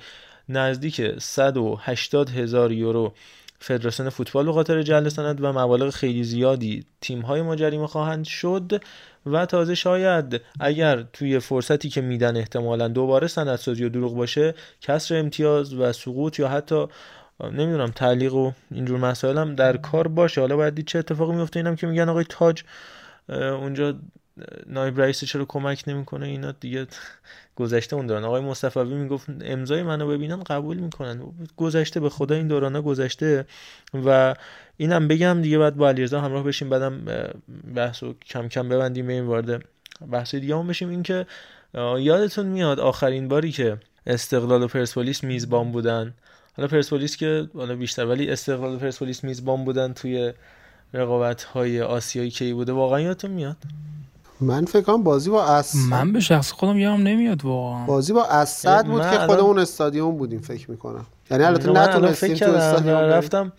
[0.49, 3.13] نزدیک 180 هزار یورو
[3.59, 8.25] فدراسیون فوتبال به خاطر جلسه سند و مبالغ خیلی زیادی تیم های ما جریمه خواهند
[8.25, 8.81] شد
[9.25, 15.15] و تازه شاید اگر توی فرصتی که میدن احتمالا دوباره سندسازی و دروغ باشه کسر
[15.15, 16.87] امتیاز و سقوط یا حتی
[17.43, 20.41] نمی‌دونم تعلیق و اینجور مسائل هم در کار باشه.
[20.41, 22.63] حالا باید دید چه اتفاقی میفته اینم که میگن آقای تاج
[23.29, 23.95] اونجا
[24.65, 26.87] نایب رئیس چرا کمک نمی‌کنه اینا؟ دیگه
[27.55, 28.23] گذشته اون دوران.
[28.23, 31.21] آقای مصطفی می‌گفت امضای منو ببینن قبول می‌کنن.
[31.57, 33.45] گذشته به خدا این دورانه گذشته
[34.05, 34.35] و
[34.77, 37.05] اینم بگم دیگه بعد با علیرضا همراه بشیم بعدم
[37.75, 39.63] بحثو کم کم ببندیم این وارد
[40.11, 40.89] بحث دیگه هم بشیم.
[40.89, 41.25] اینکه
[41.99, 46.13] یادتون میاد آخرین باری که استقلال و پرسپولیس میزبان بودن؟
[46.57, 50.33] حالا پرسپولیس که حالا بیشتر ولی استقلال و پرسپولیس میزبان بودن توی
[50.93, 53.57] رقابت های آسیایی کی بوده؟ واقعا یادتون میاد؟
[54.41, 57.85] من فکر کنم بازی با اس من به شخص خودم یادم نمیاد واقعا.
[57.85, 61.05] بازی با اسد بود که خودمون استادیوم بودیم فکر می‌کنم.
[61.31, 63.51] یعنی البته نتونستیم تو استادیوم رفتم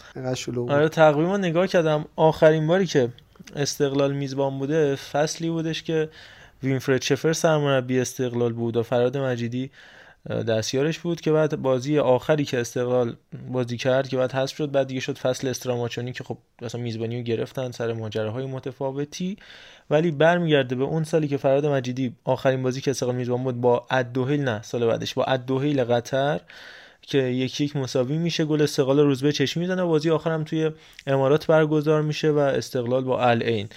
[0.68, 2.04] آره تقریبا نگاه کردم.
[2.16, 3.08] آخرین باری که
[3.56, 6.08] استقلال میزبان بوده فصلی بودش که
[6.62, 9.70] وینفرد شفر سرمربی استقلال بود و فراد مجیدی
[10.26, 13.16] دستیارش بود که بعد بازی آخری که استقلال
[13.52, 17.16] بازی کرد که بعد حذف شد بعد دیگه شد فصل استراماچونی که خب مثلا میزبانی
[17.16, 19.36] رو گرفتن سر ماجراهای متفاوتی.
[19.90, 23.86] ولی برمیگرده به اون سالی که فراد مجیدی آخرین بازی که استقلال میزبان بود با
[23.90, 26.40] ادوهیل نه سال بعدش با ادوهیل قطر
[27.02, 28.44] که یکی یک مساوی میشه.
[28.44, 30.70] گل استقلال روزبه چشمی می‌زنه بازی آخرم توی
[31.06, 33.68] امارات برگزار میشه و استقلال با العین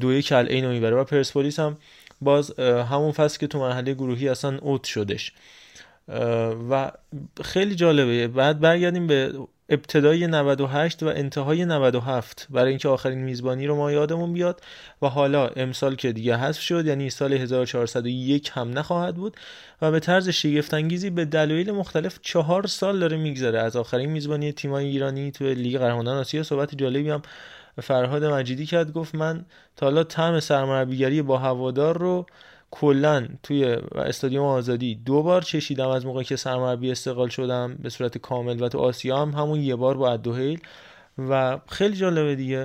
[0.00, 1.76] دو یک العین رو می‌بره و پرسپولیس هم
[2.22, 5.32] باز همون فصل که تو مرحله گروهی اصلا اوت شدش.
[6.70, 6.92] و
[7.44, 8.28] خیلی جالبه.
[8.28, 9.32] بعد برگردیم به
[9.68, 14.60] ابتدای 98 و انتهای 97 برای اینکه آخرین میزبانی رو ما یادمون بیاد.
[15.02, 19.36] و حالا امسال که دیگه حذف شد یعنی سال 1401 هم نخواهد بود.
[19.82, 23.58] و به طرز شگفتانگیزی به دلایل مختلف چهار سال داره میگذره.
[23.58, 27.22] از آخرین میزبانی تیمای ایرانی تو لیگ قهرمانان آسیا صحبت جالبی هم
[27.80, 29.44] فرهاد مجیدی کرد گفت من
[29.76, 32.26] تا حالا طعم سرمربیگری با هوادار رو
[32.70, 35.88] کلا توی استادیوم آزادی دو بار چشیدم.
[35.88, 39.76] از موقعی که سرمربی استقلال شدم به صورت کامل و تو آسیا هم همون یه
[39.76, 40.60] بار با ادوهیل
[41.18, 42.64] و خیلی جالبه دیگه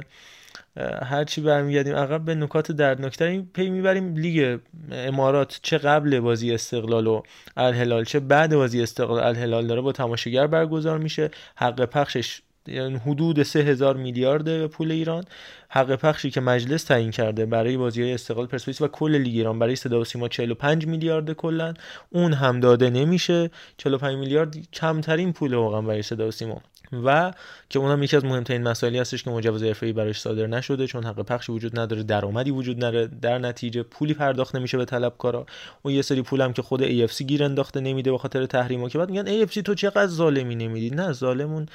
[1.03, 4.59] هرچی برمیگردیم عقب به نکات دردناکتر پی می‌بریم لیگ
[4.91, 5.59] امارات.
[5.63, 7.21] چه قبل بازی استقلال و
[7.57, 11.31] الهلال چه بعد بازی استقلال الهلال داره با تماشاگر برگزار میشه.
[11.55, 15.23] حق پخشش یعنی حدود 3000 میلیارد پول ایران.
[15.69, 19.59] حق پخشی که مجلس تعیین کرده برای بازی های استقلال پرسپولیس و کل لیگ ایران
[19.59, 21.73] برای صدا و سیما 45 میلیارد کلا
[22.09, 23.49] اون هم داده نمیشه.
[23.77, 26.61] 45 میلیارد کمترین پول واقعا برای صدا و سیما.
[27.03, 27.33] و
[27.69, 31.21] که اونم یکی از مهمترین مسائلی هستش که مجوز حرفه‌ای براش صادر نشده چون حق
[31.21, 35.45] پخشی وجود نداره درآمدی وجود نداره در نتیجه پولی پرداخت نمیشه به طلبکارا
[35.81, 39.09] اون یه سری پولم که خود AFC گیر انداخته نمیده به خاطر تحریما که بعد
[39.09, 41.65] میگن AFC تو چقدر ظالمی نمیدی؟ نه ظالمون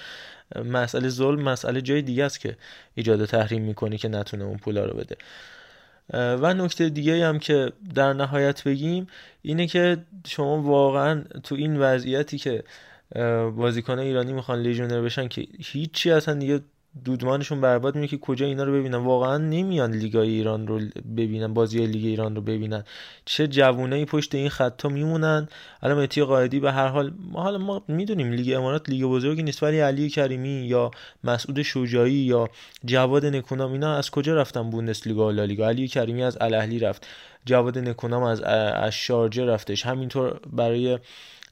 [0.64, 2.56] مسئله ظلم مسئله جای دیگه است که
[2.94, 5.16] ایجاد تحریم می‌کنی که نتونه اون پولا رو بده.
[6.14, 9.06] و نکته دیگه هم که در نهایت بگیم
[9.42, 12.64] اینه که شما واقعا تو این وضعیتی که
[13.56, 16.60] بازیکن ایرانی می‌خوان لیژونر بشن که هیچی اصلا دیگه
[17.04, 18.94] دودمانشون برباد میشه که کجا اینا رو ببینن.
[18.94, 20.78] واقعا نمیان لیگای ایران رو
[21.16, 22.84] ببینن بازی لیگ ایران رو ببینن.
[23.24, 25.48] چه جوونایی پشت این خطا میمونن.
[25.82, 29.62] الان مهدی قائدی به هر حال ما حالا ما می‌دونیم لیگ امارات لیگ بزرگی نیست
[29.62, 30.90] ولی علی کریمی یا
[31.24, 32.50] مسعود شجاعی یا
[32.84, 37.06] جواد نکونام اینا از کجا رفتن بوندسلیگا و لالیگا؟ علی کریمی از الاهلی رفت.
[37.44, 39.86] جواد نکونام از از شارجه رفتش.
[39.86, 40.98] همینطور برای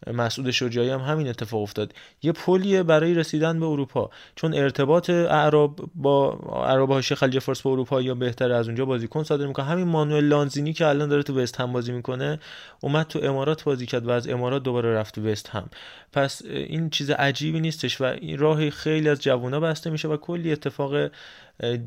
[0.07, 1.95] مسعود شجاعی هم همین اتفاق افتاد.
[2.23, 4.11] یه پلیه برای رسیدن به اروپا.
[4.37, 6.33] چون ارتباط اعراب با
[6.67, 9.67] اعراب حاشیه خلیج فارس با اروپا یا بهتر از اونجا بازیکن صادر می‌کنه.
[9.67, 12.41] همین مانوئل لانزینی که الان داره تو وست هم بازی می‌کنه
[12.81, 15.69] اومد تو امارات بازی کرد و از امارات دوباره رفت تو وست هم.
[16.13, 20.53] پس این چیز عجیبی نیستش و این راه خیلی از جوونا بسته میشه و کلی
[20.53, 21.11] اتفاق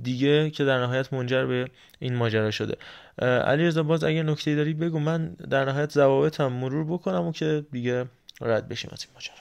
[0.04, 1.68] دیگه که در نهایت منجر به
[2.00, 2.78] این ماجرا شده.
[3.22, 8.06] علیرضا باز اگر نکته داری بگو من در نهایت ضوابطم مرور بکنم و که دیگه
[8.42, 9.36] رد بشیم از این ماجرا.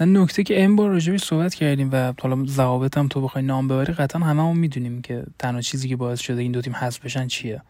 [0.00, 3.68] نه نکته که این بار راجبش صحبت کردیم و حالا ضوابط هم تو بخوای نام
[3.68, 7.26] ببری قطعا هممون می‌دونیم که تنها چیزی که باعث شده این دو تیم حذف بشن
[7.26, 7.62] چیه.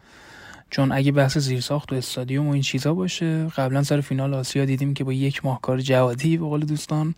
[0.70, 4.94] چون اگه بحث زیرساخت و استادیوم و این چیزا باشه قبلا سر فینال آسیا دیدیم
[4.94, 7.14] که با یک ماه کار جوادی به قول دوستان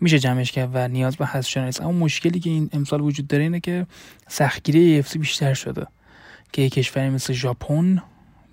[0.00, 3.42] میشه جمعش کرد و نیاز به حذف نیست اما مشکلی که این امسال وجود داره
[3.42, 3.86] اینه که
[4.28, 5.86] سختگیری اف بیشتر شده
[6.52, 8.02] که یک کشوری مثل ژاپن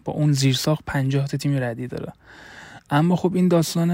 [0.06, 2.14] با اون زیرساخت 50 تا تیم ردی داره.
[2.90, 3.90] اما خب این داستان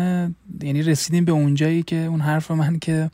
[0.62, 3.12] یعنی رسیدیم به اونجایی که اون حرف من که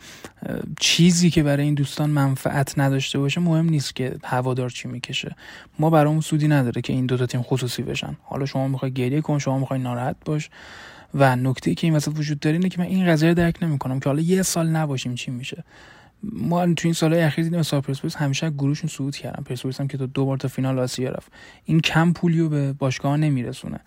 [0.79, 5.35] چیزی که برای این دوستان منفعت نداشته باشه مهم نیست که هوادار چی می‌کشه.
[5.79, 8.17] ما برامون سودی نداره که این دو تا تیم خصوصی بشن.
[8.23, 10.49] حالا شما می‌خوای گریه کن شما می‌خوای ناراحت باش.
[11.13, 13.99] و نکته که این وسط وجود داره اینه که من این قضیه رو درک نمی‌کنم
[13.99, 15.63] که حالا یه سال نباشیم چی میشه.
[16.23, 19.43] ما تو این سالهای اخیر دیدیم مثلا پرسپولیس همیشه گروهشون صعود کردن.
[19.43, 21.31] پرسپولیس هم که تو دو بار تا فینال آسیا رفت.
[21.65, 23.79] این کم پولیو به باشگاه نمیرسونه.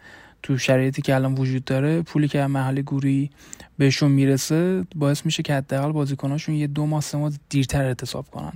[0.42, 3.30] تو شرایطی که الان وجود داره پولی که از محل گوری
[3.78, 8.52] بهشون می‌رسه باعث میشه که حداقل بازیکناشون یه دو ماه سه ماه دیرتر اعتصاب کنن.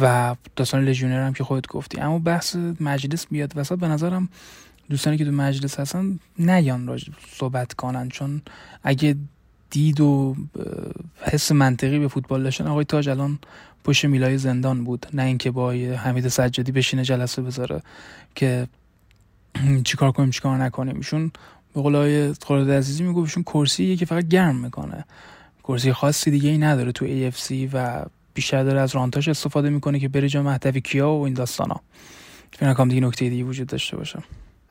[0.00, 2.00] و داستان لژیونر هم که خودت گفتی.
[2.00, 3.78] اما بحث مجلس بیاد وسط.
[3.78, 4.28] به نظرم
[4.90, 8.08] دوستانی که تو مجلس هستن نیان راجع صحبت کنن.
[8.08, 8.42] چون
[8.82, 9.16] اگه
[9.70, 10.36] دید و
[11.20, 13.38] حس منطقی به فوتبال داشتن آقای تاج الان
[13.84, 15.06] پشت میلای زندان بود.
[15.12, 17.82] نه اینکه با حمید سجادی بشینه جلسه بذاره
[18.34, 18.66] که
[19.84, 20.96] چیکار کنیم چیکار نکنیم.
[20.96, 21.32] ایشون
[21.74, 25.04] به قول آقای خالد عزیزی میگه ایشون کرسیه که فقط گرم می‌کنه.
[25.64, 30.08] کرسی خاصی دیگه ای نداره تو AFC و بیشتر داره از رانتاش استفاده می‌کنه که
[30.08, 31.80] بره جا مهدوی کیا و این داستانا.
[32.52, 34.18] فکر نکنم دیگه نکته دیگه وجود داشته باشه.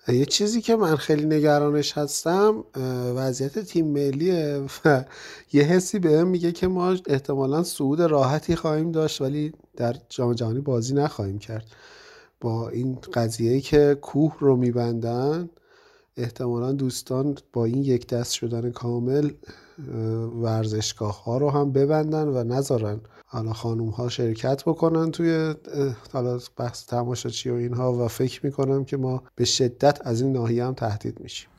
[0.07, 2.63] یه چیزی که من خیلی نگرانش هستم
[3.15, 5.03] وضعیت تیم ملیه و
[5.53, 10.59] یه حسی به میگه که ما احتمالا صعود راحتی خواهیم داشت ولی در جام جهانی
[10.59, 11.65] بازی نخواهیم کرد.
[12.43, 15.49] با این قضیه که کوه رو میبندن
[16.17, 19.29] احتمالا دوستان با این یک دست شدن کامل
[20.41, 25.53] ورزشگاه ها رو هم ببندن و نذارن حالا خانوم ها شرکت بکنن توی
[26.13, 30.65] حالا بحث تماشاچی و اینها و فکر می‌کنم که ما به شدت از این ناحیه
[30.65, 31.49] هم تهدید میشیم.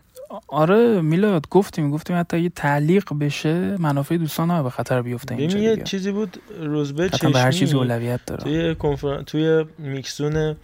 [0.49, 5.59] آره میلاد گفتیم گفتیم حتی یه تعلیق بشه منافع دوستان ها به خطر بیفته اینجا
[5.59, 8.43] یه چیزی بود روزبه چشمی به هر چیزی اولویت داره.
[8.43, 9.23] توی کنفر...
[9.23, 10.57] توی میکسون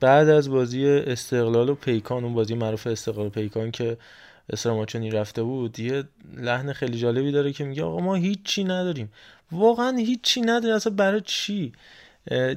[0.00, 3.96] بعد از بازی استقلال و پیکان اون بازی معروف استقلال پیکان که
[4.52, 6.04] اسراماچونی رفته بود یه
[6.36, 9.12] لحن خیلی جالبی داره که میگه آقا ما هیچی نداریم.
[9.52, 10.76] واقعا هیچی نداریم.
[10.76, 11.72] اصلا برای چی؟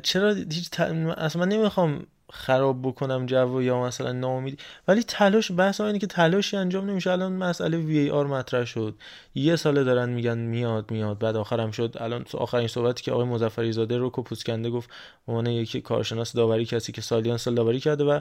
[0.04, 0.80] چرا هیچ ت...
[1.18, 4.60] اصلا من نمی‌خوام خراب بکنم جو یا مثلا ناامید.
[4.88, 7.12] ولی تلاش بحث اینه که تلاشی انجام نمیشه.
[7.12, 8.96] الان مسئله وی ای آر مطرح شد.
[9.36, 11.20] یه ساله دارن میگن میاد میاد.
[11.20, 11.98] بعد آخرم شد.
[12.00, 14.90] الان آخرین صحبتی که آقای مظفری زاده رو پوسکنده گفت
[15.26, 18.20] به عنوان یکی کارشناس داوری کسی که سالیان سال داوری کرده و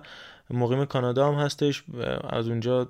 [0.51, 1.85] مقیم کانادا هم هستش.
[2.31, 2.89] از اونجا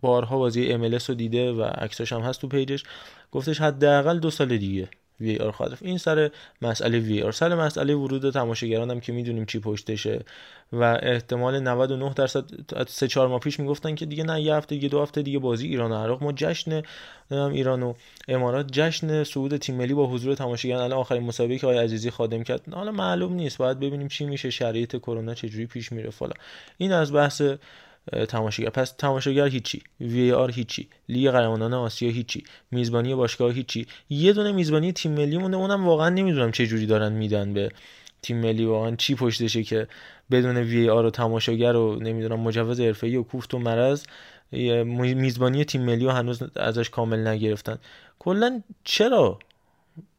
[0.00, 2.84] بارها بازی ام رو دیده و عکساش هم هست تو page ش.
[3.32, 4.88] گفتش حداقل دو سال دیگه.
[5.22, 6.30] VAR خواهد این سر
[6.62, 10.24] مسئله VAR سر مسئله ورود تماشاگران هم که می‌دونیم چی پشتشه
[10.72, 12.44] و احتمال 99 درصد
[12.88, 15.66] سه چهار ماه پیش می‌گفتن که دیگه نه یه هفته دیگه دو هفته دیگه بازی
[15.66, 16.22] ایران و عراق.
[16.22, 16.82] ما جشن
[17.30, 17.94] ایران و
[18.28, 20.82] امارات جشن صعود تیم ملی با حضور تماشاگران.
[20.82, 22.60] الان آخرین مسابقه که آقای عزیزی خادم کرد.
[22.72, 23.58] حالا معلوم نیست.
[23.58, 26.32] باید ببینیم چی میشه شرایط کرونا چجوری پیش میره فلا
[26.78, 27.42] این از بحث
[28.28, 28.70] تماشاگر.
[28.70, 29.82] پس تماشاگر هیچی.
[30.00, 30.88] وی آر هیچی.
[31.08, 32.44] لیگ قهرمانان آسیا هیچی.
[32.70, 33.86] میزبانی باشگاه هیچی.
[34.10, 37.72] یه دونه میزبانی تیم ملی مونده اونم واقعا نمی‌دونم چه جوری دارن میدن به
[38.22, 38.64] تیم ملی.
[38.64, 39.88] واقعا چی پشتشه که
[40.30, 44.04] بدون وی آر و تماشاگر و نمی‌دونم مجوز حرفه‌ای و کوفت و مرض
[44.52, 47.78] میزبانی تیم ملی رو هنوز ازش کامل نگرفتن.
[48.18, 49.38] کلا چرا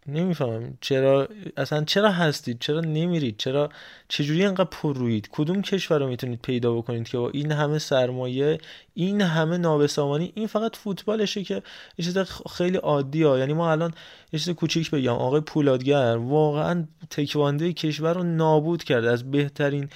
[0.08, 0.78] نمی‌فهمم.
[0.82, 3.70] چرا اصلا چرا هستید؟ چرا نمیرید؟ چرا
[4.08, 8.58] چجوری انقدر پر روید کدوم کشور رو می‌تونید پیدا بکنید که با این همه سرمایه
[8.94, 11.56] این همه نابسامانی این فقط فوتبالشه که
[11.98, 12.18] یه چیز
[12.58, 13.94] خیلی عادی ها یعنی ما الان
[14.34, 15.14] یه چیز کوچیک بگم.
[15.14, 19.90] آقای پولادگر واقعا تکوانده کشور رو نابود کرد از بهترین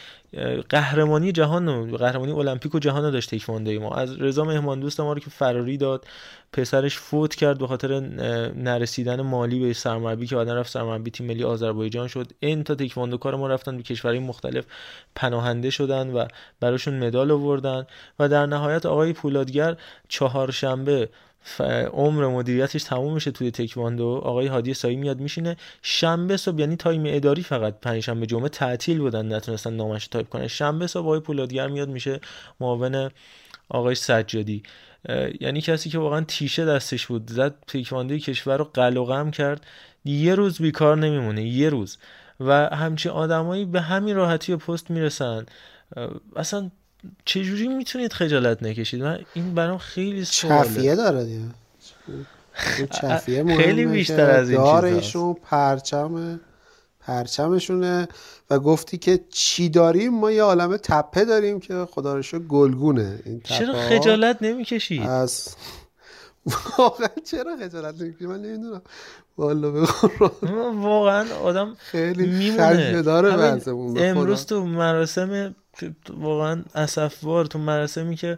[0.70, 3.96] قهرمانی جهان قهرمانی المپیک و جهان داشت تکوانده ما.
[3.96, 6.06] از رضا مهمان دوست ما رو که فراری داد.
[6.54, 8.00] پسرش فوت کرد به خاطر
[8.56, 12.32] نرسیدن مالی به سرمربی که بعدا رفت سرمربی تیم ملی آذربایجان شد.
[12.40, 14.66] این تا کار ما رفتن به کشورهای مختلف
[15.16, 16.28] پناهنده شدن و
[16.60, 17.88] براشون مدال آوردن
[18.20, 21.10] و در نهایت آقای پولادگر چهارشنبه
[21.94, 25.58] عمر مدیریتش تموم میشه توی تکواندو آقای هادی ساعی میاد میشینه.
[25.82, 30.88] شنبه صبح یعنی تایم اداری فقط پنجشنبه جمعه تعطیل بودن نتونستن نامش تایپ کنه شنبه
[30.88, 32.20] صبح آقای پولادگر میاد میشه
[32.60, 33.10] معاون
[33.70, 34.64] آقای سجادی.
[35.40, 39.66] یعنی کسی که واقعا تیشه دستش بود زد تکواندوی کشور رو قلقم کرد.
[40.06, 41.98] یه روز بیکار نمیمونه یه روز.
[42.40, 45.46] و همچی آدمایی به همین راحتی به پست می‌رسن.
[46.36, 46.72] اصلا
[47.26, 50.70] چجوری می‌تونید خجالت نکشید؟ من این برام خیلی سواله.
[50.70, 51.46] چفیه داره دیگه.
[53.02, 56.40] چفیه خیلی بیشتر از این چیزا پرچم
[57.00, 58.08] پرچمشونه.
[58.50, 63.20] و گفتی که چی داریم؟ ما یه عالم تپه داریم که خدا رو گلگونه.
[63.26, 65.56] این چرا خجالت نمی‌کشید از
[66.78, 68.82] واقعا چرا خجالت نمی‌کشید من نمی‌دونم.
[69.38, 69.88] والا
[70.74, 73.02] واقعا آدم خیلی میمونه.
[73.02, 73.62] داره
[73.98, 75.56] امروز تو مراسم
[76.10, 78.38] واقعا اسفوار تو مراسمی که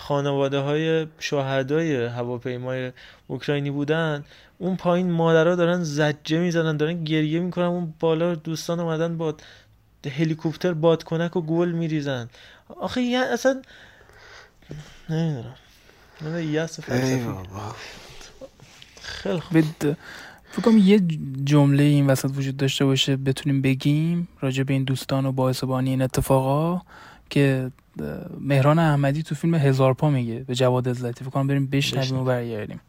[0.00, 2.92] خانواده های شهدای هواپیمای
[3.26, 4.24] اوکراینی بودن
[4.58, 9.34] اون پایین مادرها دارن زجه می‌زنن دارن گریه می‌کنن اون بالا دوستان اومدن با
[10.16, 12.28] هلیکوپتر بادکنک و گل میریزن.
[12.80, 13.62] آخه یه اصلا
[15.10, 15.54] نمی‌دونم.
[16.20, 16.66] من یه
[19.02, 19.62] خیلی خوب.
[20.50, 21.00] فکر یه
[21.44, 25.90] جمله این وسط وجود داشته باشه بتونیم بگیم راجع به این دوستان و باعث بانی
[25.90, 26.80] این اتفاقا
[27.30, 27.70] که
[28.40, 32.24] مهران احمدی تو فیلم هزار پا میگه به جواد عزتی فکر کنم بریم بشنویم و
[32.24, 32.80] برگردیم.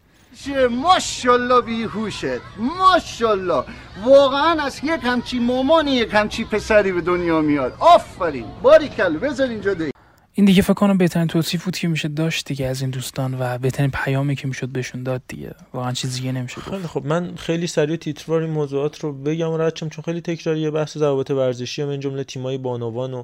[0.72, 2.26] ماشالله بیهوشت
[2.58, 3.64] ماشالله
[4.06, 7.74] واقعا از یک همچی مامانی یک همچی پسری به دنیا میاد.
[7.80, 8.46] آفرین.
[8.62, 9.92] باریکل بذار اینجا دی.
[10.34, 13.58] این دیگه فکر کنم بهترین توصیف بود که میشه داشت دیگه از این دوستان و
[13.58, 15.56] بهترین پیامی که می‌شد بهشون داد دیگه.
[15.74, 19.70] واقعا چیز دیگه نمیشه خیلی خب من خیلی سریع تیتروار این موضوعات رو بگم و
[19.70, 23.24] چون خیلی تکراریه بحث ضوابط ورزشی من جمله تیمای بانوان و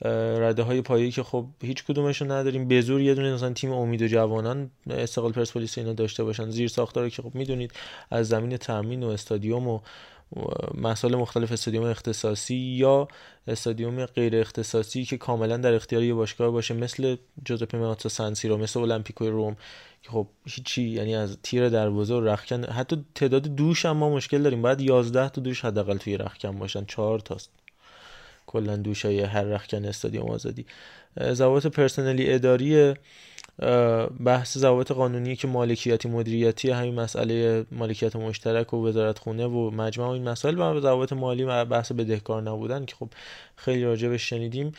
[0.00, 2.68] رده های پایه‌ای که خب هیچ کدومشون نداریم.
[2.68, 6.50] به زور یه دونه مثلا تیم امید و جوانان استقلال پرسپولیس اینا داشته باشن.
[6.50, 7.72] زیر ساختاره که خب می‌دونید
[8.10, 9.80] از زمین تامین و استادیوم و
[10.74, 13.08] مسائل مختلف استادیوم اختصاصی یا
[13.46, 18.80] استادیوم غیر اختصاصی که کاملا در اختیار یه باشگاه باشه مثل جوزپه مئاتسا سنسیرو مثل
[18.80, 19.56] المپیکو روم
[20.02, 24.42] که خب هیچی یعنی از تیر دروازه و رخکن حتی تعداد دوش هم ما مشکل
[24.42, 24.62] داریم.
[24.62, 26.84] باید 11 تا دوش حداقل توی رخکن باشن.
[26.84, 27.50] 4 تاست.
[28.48, 30.66] کلا دوشای هر رخکن استادیوم آزادی.
[31.32, 32.94] ضوابط پرسنلی اداری
[34.24, 40.06] بحث ضوابط قانونی که مالکیتی مدیریتی همین مسئله مالکیت مشترک و وزارت خونه و مجمع
[40.06, 43.08] و این مسائل و ضوابط مالی و بحث بدهکار نبودن که خب
[43.56, 44.72] خیلی راجبش شنیدیم.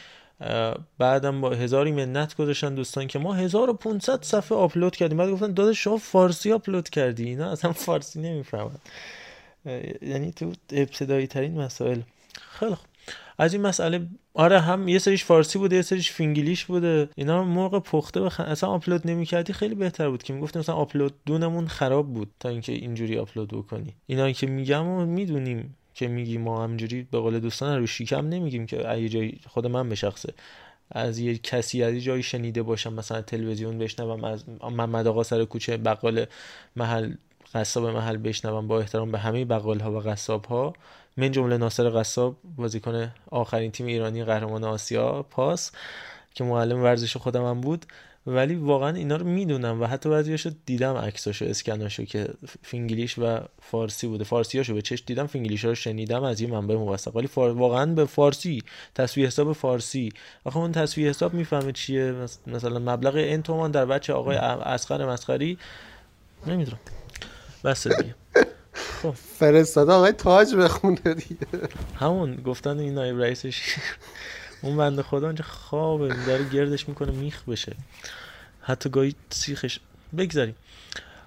[0.98, 5.18] بعدم با هزاری منت گذاشتن دوستان که ما 1500 صفحه آپلود کردیم.
[5.18, 8.80] بعد گفتن داداش شما فارسی آپلود کردی؟ اینا اصلا فارسی نمی‌فهمن.
[10.02, 12.02] یعنی تو ابتدایی ترین مسائل.
[12.60, 12.76] خیلی
[13.40, 17.10] از این مسئله آره هم یه سریش فارسی بوده یه سریش فینگلیش بوده.
[17.16, 18.40] اینا موقع پخته بخ...
[18.40, 22.72] اصلا آپلود نمی‌کردی خیلی بهتر بود که می‌گفتیم مثلا آپلود دونمون خراب بود تا اینکه
[22.72, 23.96] اینجوری آپلود بکنی.
[24.08, 28.66] اینا که میگم و می‌دونیم که میگی ما همجوری به قول دوستان رو شیکم نمیگیم
[28.66, 30.34] که ای جایی خود من به شخصه.
[30.92, 35.46] از یه کسی از یه جایی شنیده باشم مثلا تلویزیون بشنوم از محمد آقا سر
[35.46, 36.26] کوچه بقال
[36.76, 37.14] محل
[37.54, 40.74] قصاب محل بشنوم با احترام به همه بقال ها و قصاب ها
[41.20, 45.72] من جمله ناصر قصاب بازیکن آخرین تیم ایرانی قهرمان آسیا پاس
[46.34, 47.86] که معلم ورزش خودم هم بود.
[48.28, 52.28] ولی واقعا اینا رو می‌دونم و حتی بعضیاشو دیدم عکساشو اسکناشو که
[52.62, 54.24] فینگلیش و فارسی بوده.
[54.24, 57.16] فارسیاشو به چش دیدم فینگلیش رو شنیدم از یه منبع موثق.
[57.16, 57.52] ولی فار...
[57.52, 58.64] واقعا به فارسی
[58.96, 60.10] تصویر حساب فارسی.
[60.44, 62.16] آخه اون تصویر حساب می‌فهمه چیه.
[62.48, 65.58] مثلا مبلغ این تومان در بچه آقای اسقر مسخری.
[66.48, 66.80] نمی‌دونم.
[67.64, 68.16] بس دیگه.
[69.02, 71.48] خب فرستاده آقای تاج بخونه دیگه.
[72.00, 73.76] همون گفتن این نایب رئیسش
[74.62, 77.76] اون بنده خدا اونجا خوابه داره گردش می‌کنه میخ بشه.
[78.62, 79.80] حتی گاهی سیخش.
[80.18, 80.56] بگذاریم.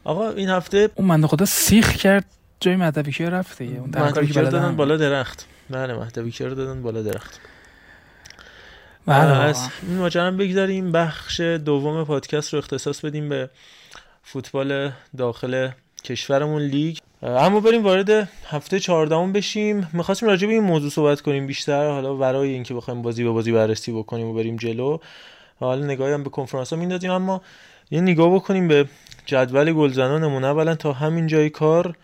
[0.04, 2.24] آقا این هفته اون بنده خدا سیخ کرد
[2.60, 5.46] جای مهدوی کیا رفت دیگه؟ اون مهدوی دادن؟ بالا درخت.
[5.70, 7.40] بله مهدوی رو دادن بالا درخت.
[9.06, 10.92] بله از این ماجرا بگذاریم.
[10.92, 13.50] بخش دوم پادکست رو اختصاص بدیم به
[14.22, 15.70] فوتبال داخل
[16.04, 16.98] کشورمون لیگ.
[17.22, 19.88] اما بریم وارد هفته 14 بشیم.
[19.92, 21.90] می‌خواستیم راجع به این موضوع صحبت کنیم بیشتر.
[21.90, 24.98] حالا برای اینکه بخوایم بازی به بازی بررسی بکنیم و بریم جلو.
[25.60, 27.42] حالا نگاهی هم به کنفرانس ها میندازیم اما
[27.90, 28.88] یه نگاه بکنیم به
[29.26, 30.44] جدول گلزنانمون.
[30.44, 31.96] اولا تا همین جای کار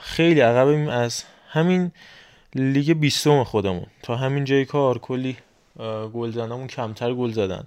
[0.00, 1.90] خیلی عقبیم از همین
[2.54, 3.86] لیگ بیستم خودمون.
[4.02, 5.36] تا همین جای کار کلی
[6.14, 7.64] گلزنامون کمتر گل زدن.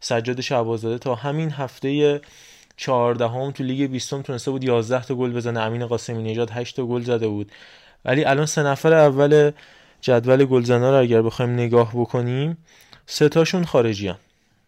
[0.00, 2.20] سجاد شعبازاده تا همین هفته
[2.76, 5.60] 14 هم تو لیگ بیستم تونسته بود 11 تا گل بزنه.
[5.60, 7.52] امین قاسمی نژاد 8 تا گل زده بود.
[8.04, 9.50] ولی الان سه نفر اول
[10.00, 12.58] جدول گلزنا رو اگر بخوایم نگاه بکنیم
[13.06, 14.16] سه تاشون خارجی هن.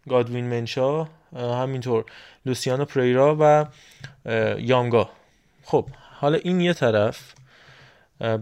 [0.08, 2.04] گادوین منشا همینطور
[2.46, 3.66] لوسیانو پریرا و
[4.58, 5.10] یانگا.
[5.64, 5.86] خب
[6.20, 7.32] حالا این یه طرف.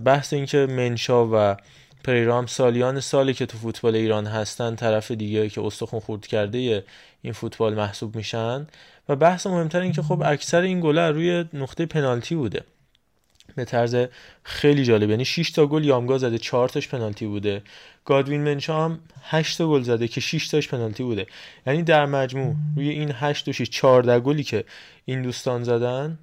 [0.04, 1.56] بحث اینکه منشا و
[2.04, 6.84] پریرا هم سالیان سالی که تو فوتبال ایران هستن طرف دیگه که استخون خورد کرده
[7.22, 8.66] این فوتبال محسوب میشن.
[9.08, 12.64] و بحث مهمتر این که خب اکثر این گله روی نقطه پنالتی بوده.
[13.56, 13.96] به طرز
[14.42, 15.10] خیلی جالب.
[15.10, 17.62] یعنی 6 تا گل یامگا زده 4 تاش پنالتی بوده.
[18.04, 21.26] گادوین منشا هم 8 تا گل زده که 6 تاش پنالتی بوده.
[21.66, 24.64] یعنی در مجموع روی این 8 و 6 14 گلی که
[25.04, 26.18] این دوستان زدن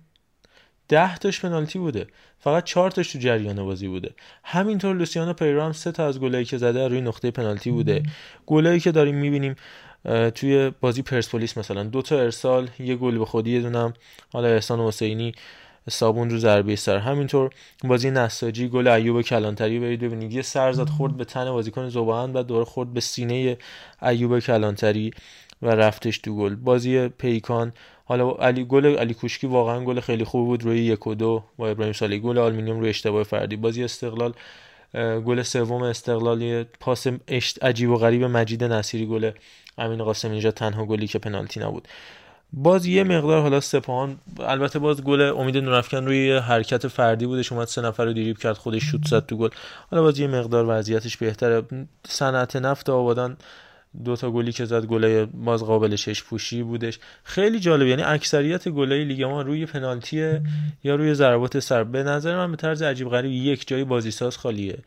[0.87, 2.07] 10 تاش پنالتی بوده.
[2.39, 4.11] فقط 4 تاش تو جریان بازی بوده.
[4.43, 8.03] همینطور لوسیانو پیرام سه تا از گلایی که زده روی نقطه پنالتی بوده.
[8.45, 9.55] گلایی که داریم می‌بینیم
[10.35, 13.93] توی بازی پرسپولیس مثلا دو تا ارسال یه گل به خودی یه دونم
[14.33, 15.31] حالا احسان حسینی
[15.89, 16.97] صابون رو ضربه سر.
[16.97, 17.49] همینطور
[17.83, 20.33] بازی نساجی گل ایوب کلانتری برید ببینید.
[20.33, 23.57] یه سر زد خورد به تن بازیکن زبان و دور خورد به سینه
[24.01, 25.11] ایوب کلانتری
[25.61, 26.55] و رفتش تو گل.
[26.55, 27.73] بازی پیکان
[28.05, 30.63] حالا علی گل علی کوشکی واقعا گل خیلی خوب بود.
[30.63, 33.55] روی یک و دو با ابراهیم صالحی گل آلومینیوم روی اشتباه فردی.
[33.55, 34.33] بازی استقلال
[35.25, 37.07] گل سوم استقلالی پاس
[37.61, 39.31] عجیب و غریب مجید نصیری گل
[39.77, 41.87] امین قاسمی نژاد تنها گلی که پنالتی نبود.
[42.53, 47.67] باز یه مقدار حالا سپاهان البته باز گل امید نورافکن روی حرکت فردی بودش اومد
[47.67, 49.49] سه نفر رو دریبل کرد خودش شوت زد تو گل.
[49.91, 51.63] حالا باز یه مقدار وضعیتش بهتره.
[52.07, 53.37] صنعت نفت آبادان
[54.05, 56.99] دو تا گلی که زد گله باز قابل چش پوشی بودش.
[57.23, 60.39] خیلی جالب یعنی اکثریت گلای لیگ ما روی پنالتی
[60.83, 61.83] یا روی ضربات سر.
[61.83, 64.77] به نظر من به طرز عجیب غریب یک جای بازی ساز خالیه.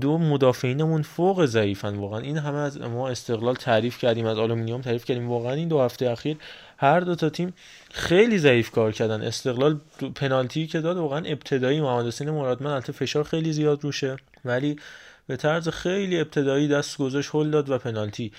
[0.00, 2.20] دو مدافعینمون فوق ضعیفن واقعا.
[2.20, 5.28] این همه از ما استقلال تعریف کردیم از آلومینیوم تعریف کردیم.
[5.28, 6.36] واقعا این دو هفته اخیر
[6.76, 7.54] هر دو تا تیم
[7.90, 9.22] خیلی ضعیف کار کردن.
[9.22, 9.80] استقلال
[10.14, 14.16] پنالتی که داد واقعا ابتدایی محمد حسین مرادمن البته فشار خیلی زیاد روشه.
[14.44, 14.76] ولی
[15.28, 18.32] به طرز خیلی ابتدایی دست گذاشت هل داد و پنالتی.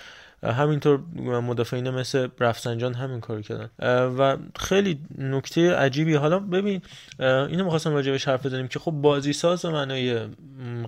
[0.44, 1.00] همینطور
[1.42, 3.70] مدافعین مثل رفسنجان همین کار کردن.
[4.18, 6.14] و خیلی نکته عجیبی.
[6.14, 6.82] حالا ببین
[7.20, 10.20] اینو می‌خواستم راجع بهش حرف بزنیم که خب بازی ساز معنای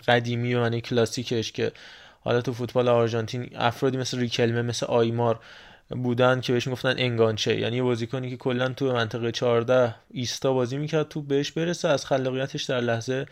[0.08, 1.72] قدیمی و معنای کلاسیکش که
[2.22, 5.40] حالا تو فوتبال آرژانتین افرادی مثل ریکلمه مثل آیمار
[5.90, 7.60] بودن که بهش می‌گفتن انگانچه.
[7.60, 12.06] یعنی یه بازیکنی که کلا تو منطقه 14 ایستا بازی می‌کرد تو بهش برسه از
[12.06, 13.26] خلاقیتش در لحظه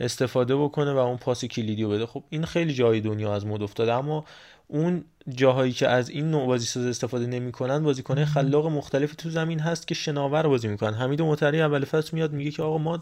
[0.00, 2.06] استفاده بکنه و اون پاس کلیدی رو بده.
[2.06, 4.24] خب این خیلی جای دنیا از مد افتاده اما
[4.68, 9.60] اون جاهایی که از این نوع بازی ساز استفاده نمی‌کنن بازیکن خلاق مختلفی تو زمین
[9.60, 10.94] هست که شناور بازی می‌کنن.
[10.94, 13.00] حمید مطری اول فصل میاد میگه که آقا ما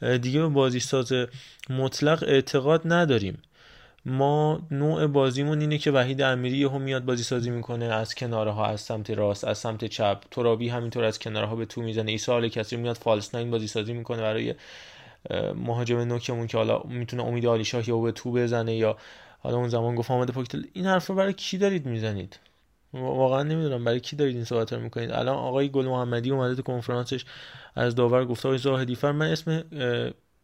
[0.00, 1.12] دیگه به بازی ساز
[1.70, 3.42] مطلق اعتقاد نداریم.
[4.04, 8.66] ما نوع بازیمون اینه که وحید امیری یهو میاد بازی سازی می‌کنه از کناره ها
[8.66, 10.18] از سمت راست از سمت چپ.
[10.30, 12.10] ترابی همینطور از کناره ها به تو می‌زنه.
[12.10, 14.54] عیسی کسی میاد فالس ناین بازی سازی می‌کنه برای
[15.54, 18.96] مهاجم نوکمون که حالا می‌تونه امید علی شاه یا به تو بزنه یا
[19.40, 22.38] حالا اون زمان گفت آمده پاکتل این حرفا برای کی دارید می‌زنید؟
[22.92, 23.84] واقعا نمی‌دونم.
[23.84, 27.24] برای کی دارید این صحبت رو می‌کنید؟ الان آقای گل محمدی اومده تو کنفرانسش
[27.74, 29.64] از داور گفت آقای زاهدی فر من اسم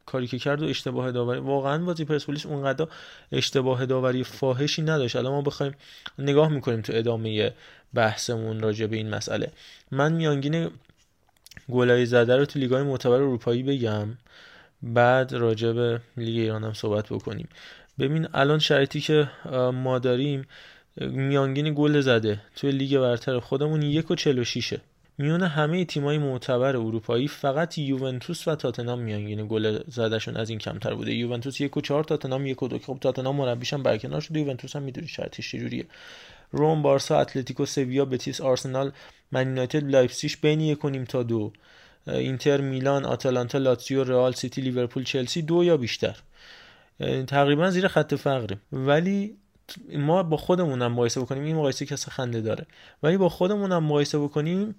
[0.06, 2.86] کاری که کرد و اشتباه داوری واقعا بازی پرسپولیس اونقدر
[3.32, 5.16] اشتباه داوری فاحشی نداشت.
[5.16, 5.74] الان ما بخوایم
[6.18, 7.52] نگاه می‌کنیم تو ادامه
[7.94, 9.52] بحثمون راجع به این مسئله.
[9.90, 10.70] من میانگین
[11.70, 14.08] گلای زده رو تو لیگای معتبر اروپایی بگم.
[14.84, 17.48] بعد راجع به لیگ ایران هم صحبت بکنیم.
[17.98, 19.30] ببین الان شرایطی که
[19.74, 20.46] ما داریم
[21.00, 24.80] میانگین گل زده توی لیگ برتر خودمون یک و چل و شیشه.
[25.18, 30.94] میون همه تیمای معتبر اروپایی فقط یوونتوس و تاتنام میانگین گل زدهشون از این کمتر
[30.94, 31.14] بوده.
[31.14, 32.78] یوونتوس یک و چهار تاتنام یک و دو.
[32.78, 34.40] خب تاتنام هم برکنار شده.
[34.40, 35.84] یوونتوس هم می‌دونی شرطش چجوریه.
[36.52, 38.92] روم بارسا اتلتیکو سویا بتیس آرسنال
[39.32, 41.52] من یونایتد لایپزیگ بین یک و نیم تا دو.
[42.06, 46.16] اینتر میلان آتالانتا لاتزیو رئال سیتی لیورپول چلسی دو یا بیشتر.
[47.26, 48.60] تقریبا زیر خط فقریم.
[48.72, 49.36] ولی
[49.92, 51.44] ما با خودمونم مقایسه بکنیم.
[51.44, 52.66] این مقایسه کسی خنده داره.
[53.02, 54.74] ولی با خودمونم مقایسه بکنیم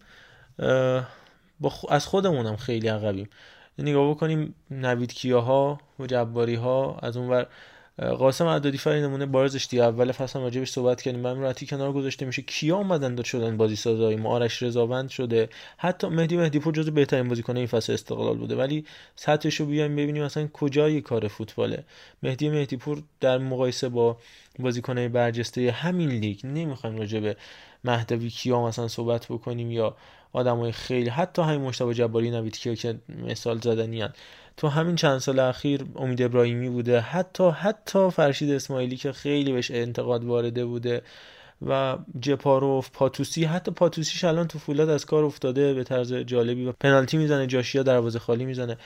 [1.60, 3.30] با از خودمونم خیلی عقبیم.
[3.78, 7.48] نگاه بکنیم نوید کیاها و جباری ها از اونور
[8.00, 11.28] قاسم عدادی فر نمونه بارزش دی اول فصل راجبش صحبت کردیم.
[11.28, 12.42] راتی کنار گذاشته میشه.
[12.42, 15.50] کیا اومدن داد شدن بازی سازای ما؟ آرش رضاوند شده.
[15.78, 18.56] حتی مهدی مهدی پور جزو بهترین بازیکن این فصل استقلال بوده.
[18.56, 18.86] ولی
[19.16, 21.84] سطحش رو بیایم ببینیم اصلا کجای کار فوتباله.
[22.24, 24.18] مهدی مهدی پور در مقایسه با
[24.60, 27.38] بازیکنای برجسته همین لیگ نمی‌خوایم راجع به
[27.84, 29.96] مهدوی کیا مثلا صحبت بکنیم یا
[30.34, 31.10] آدمای خیلی.
[31.10, 34.14] حتی همین مشتبه جباری نوید که مثال زدنیان.
[34.58, 39.72] تو همین چند سال اخیر امید ابراهیمی بوده حتی حتی فرشید اسماعیلی که خیلی بهش
[39.72, 41.02] انتقاد وارده بوده
[41.68, 46.72] و جپاروف پاتوسی حتی پاتوسیش الان تو فولاد از کار افتاده به طرز جالبی و
[46.72, 48.78] پنالتی می‌زنه جاشیا دروازه خالی می‌زنه.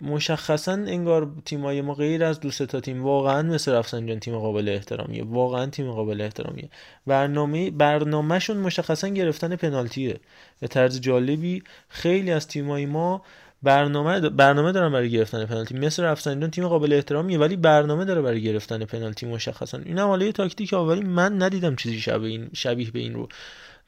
[0.00, 5.24] مشخصا انگار تیمای ما غیر از دو تا تیم واقعا مثل رفسنجان تیم قابل احترامیه.
[5.24, 6.68] واقعا تیم قابل احترامیه.
[7.06, 10.20] برنامه برنامهشون مشخصا گرفتن پنالتیه.
[10.60, 13.22] به طرز جالبی خیلی از تیمای ما
[13.64, 15.74] برنامه برنامه دارن برای گرفتن پنالتی.
[15.78, 19.78] مثل رفسنجان تیم قابل احترامیه ولی برنامه داره برای گرفتن پنالتی مشخصا.
[19.78, 23.28] این هم حالا تاکتیک ولی من ندیدم چیزی شبیه این شبیه به این رو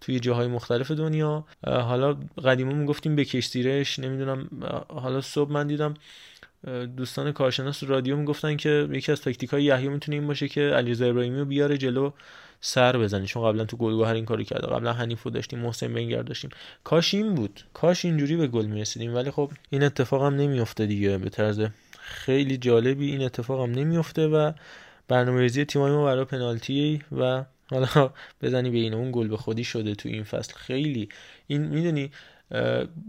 [0.00, 1.44] توی جاهای مختلف دنیا.
[1.64, 4.48] حالا قدیما می‌گفتیم بکش زیرش نمی‌دونم
[4.88, 5.94] حالا صبح من دیدم
[6.96, 11.06] دوستان کارشناس رادیو می‌گفتن که یکی از تاکتیک های یحیی می‌تونه این باشه که علیرضا
[11.06, 12.10] ابراهیمی رو بیاره جلو
[12.60, 16.50] سر بزنه چون قبلا تو گلگهر این کارو کرده قبلا حنیفو داشتیم محسن بنگر داشتیم.
[16.84, 17.60] کاش این بود.
[17.74, 21.60] کاش اینجوری به گل می‌رسیدیم ولی خب این اتفاق هم نمیافته دیگه به طرز
[22.00, 23.10] خیلی جالبی.
[23.10, 24.52] این اتفاق هم نمیافته و
[25.08, 28.12] برنامه‌ریزی تیمای ما برای پنالتی و حالا
[28.42, 30.54] بزنی به این اون گل به خودی شده تو این فصل.
[30.54, 31.08] خیلی.
[31.46, 32.10] این می‌دونی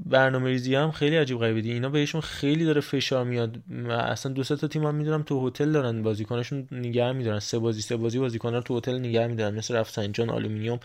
[0.06, 3.58] برنامه ریزی هم خیلی عجیب غریبه دی اینا بهشون خیلی داره فشار میاد.
[3.90, 7.40] اصلا دو تا تیم هم می‌دونم تو هتل دارن بازیکناشون نگه میدارن.
[7.40, 9.56] سه بازی سه بازی بازیکن رو تو هتل نگه میدارن.
[9.56, 10.80] مثل رفسنجان آلومینیوم.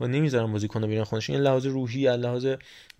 [0.00, 1.36] و نمی‌ذارن بازیکن رو بیرون خونشون.
[1.36, 2.46] این لحاظ روحی لحاظ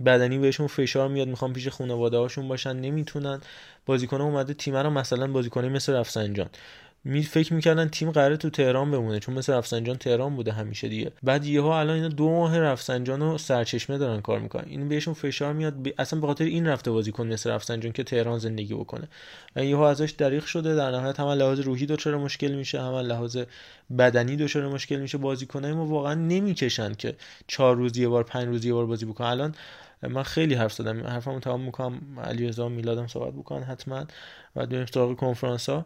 [0.07, 1.29] بدنی بهشون فشار میاد.
[1.29, 2.77] می‌خوان پیش خانواده هاشون باشن.
[2.77, 3.41] نمی‌تونن.
[3.87, 6.47] بازیکن اومده تیم رو مثلا بازیکنی مثل رفسنجان.
[7.07, 11.13] می فکر می‌کردن تیم قراره تو تهران بمونه چون مثل رفسنجان تهران بوده همیشه دیگه.
[11.23, 14.65] بعد یهو الان اینا دو ماه رفسنجان رو سرچشمه دارن کار می‌کنن.
[14.67, 15.89] این بهشون فشار میاد ب...
[15.99, 19.09] اصلا به خاطر این رفته بازیکن مثل رفسنجان که تهران زندگی بکنه.
[19.57, 23.39] و یهو ازش دریغ شده در نهایت هم لحاظ روحی دچار مشکل میشه هم لحاظ
[23.99, 28.65] بدنی دچار مشکل میشه بازیکنای ما واقعا نمی‌کشن که چهار روز یه بار پنج روز
[28.65, 29.27] یه بار بازی بکنن.
[29.27, 29.55] الان
[30.03, 31.07] من خیلی حرف زدم.
[31.07, 32.01] حرفمو تمام می‌کنم.
[32.25, 34.07] علیرضا میلادم صحبت بکنن حتما.
[34.57, 35.83] و بریم سراغ کنفرانس ها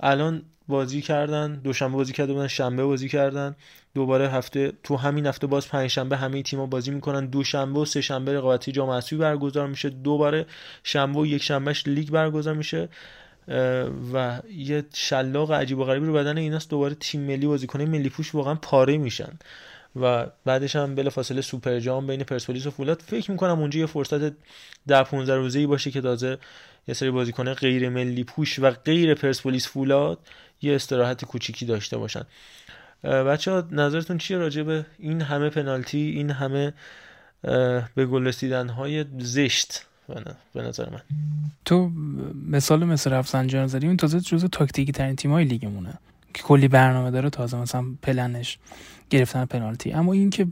[0.00, 3.56] الان بازی کردن دوشنبه بازی کرده بودن شنبه بازی کردن.
[3.94, 7.26] دوباره هفته تو همین هفته باز پنج شنبه همه تیم‌ها بازی می‌کنن.
[7.26, 9.90] دوشنبه و سه شنبه رقابتی جام اسیابی برگزار میشه.
[9.90, 10.46] دوباره
[10.84, 12.88] شنبه و یک شنبهش لیگ برگزار میشه.
[14.14, 18.34] و یه شلاق عجیب و غریبی رو بدن ایناست دوباره تیم ملی بازیکنه ملی پوش
[18.34, 19.38] واقعا پاره میشن.
[20.00, 23.02] و بعدش هم بلا فاصله سوپر جام بین پرسپولیس و فولاد.
[23.06, 24.32] فکر می‌کنم اونجا یه فرصت
[24.86, 26.38] در 15 روزه ای باشه که تازه
[26.88, 30.18] یه سری بازیکن غیر ملی پوش و غیر پرسپولیس فولاد
[30.62, 32.22] یه استراحت کوچیکی داشته باشن.
[33.04, 36.72] بچه ها نظرتون چیه راجع به این همه پنالتی این همه
[37.94, 39.86] به گل رسیدن های زشت
[40.54, 41.00] به نظر من؟
[41.64, 41.90] تو
[42.48, 45.94] مثال مثل رفسنجان زدی اون تازه جزو تاکتیکی ترین تیم های لیگمونه
[46.34, 48.58] که کلی برنامه داره تازه مثلا پلنش
[49.10, 49.92] گرفتن پنالتی.
[49.92, 50.46] اما این که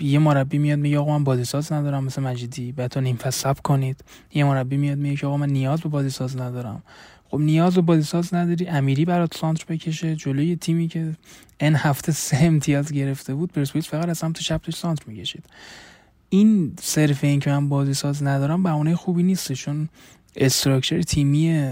[0.00, 4.04] یه مربی میاد میگه آقا من بازی ساز ندارم مثل مجیدی بهتون نیم فصل کنید.
[4.34, 6.82] یه مربی میاد میگه آقا من نیاز به بازی ساز ندارم.
[7.30, 8.68] خب نیاز به بازی ساز نداری.
[8.68, 10.16] امیری برات سانتر بکشه.
[10.16, 11.16] جلوی تیمی که
[11.60, 15.44] ان هفته سه امتیاز گرفته بود پرسپولیس فقط از سمت چپ سانتر می‌کشید.
[16.28, 19.52] این صرف این که من بازی ساز ندارم بهونه خوبی نیست.
[19.52, 19.88] چون
[20.36, 21.68] استراکچر تیمی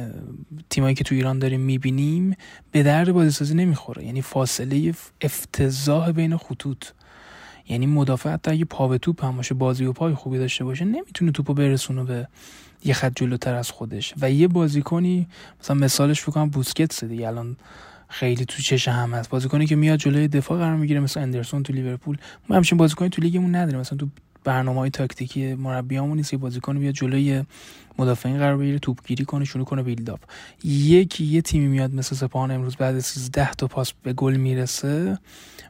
[0.71, 2.37] تیمایی که تو ایران داریم می‌بینیم
[2.71, 4.05] به درد بازیسازی نمی‌خوره.
[4.05, 6.85] یعنی فاصله افتضاح بین خطوط.
[7.69, 10.85] یعنی مدافع حتی اگه پا به توپ هم باشه بازی و پای خوبی داشته باشه
[10.85, 12.29] نمی‌تونه توپو برسونه به
[12.85, 14.15] یه خط جلوتر از خودش.
[14.21, 15.27] و یه بازیکنی
[15.61, 17.57] مثلا مثالش بکنم بوسکتس دیگه الان
[18.09, 19.31] خیلی تو چش هم هست.
[19.31, 22.17] بازیکنی که میاد جلوی دفاع قرار می‌گیره مثل اندرسون تو لیورپول.
[22.49, 23.81] ما همچین بازیکنی تو لیگمون نداریم.
[23.81, 24.09] مثلا تو
[24.45, 27.45] برنامه های تاکتیکی مربیامون نیست که بازیکن بیاد جلوی
[27.99, 30.21] مدافعین قرار بگیره توپگیری کنه شروع کنه بیلداپ
[30.65, 35.19] یکی یه تیمی میاد مثل سپاهان امروز بعد از 13 تا پاس به گل می‌رسه.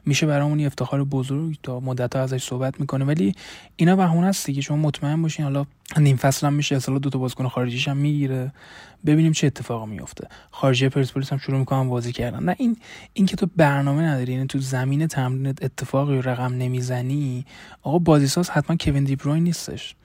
[0.05, 3.05] میشه برامون افتخار بزرگ تا مدت ها ازش صحبت می‌کنه.
[3.05, 3.35] ولی
[3.75, 4.61] اینا بهونه است دیگه.
[4.61, 5.45] شما مطمئن باشین.
[5.45, 5.65] حالا
[5.97, 8.51] نیم فصل هم میشه اصلا دو تا بازیکن خارجیش هم می‌گیره.
[9.05, 10.27] ببینیم چه اتفاقی میفته.
[10.51, 12.43] خارجی پرسپولیس هم شروع می‌کنن بازی کردن.
[12.43, 12.77] نه این
[13.13, 17.45] این که تو برنامه نداری یعنی تو زمین تمرینت اتفاقی رقم نمی‌زنی
[17.81, 19.95] آقا بازیساز حتما کوین دیبروین نیستش.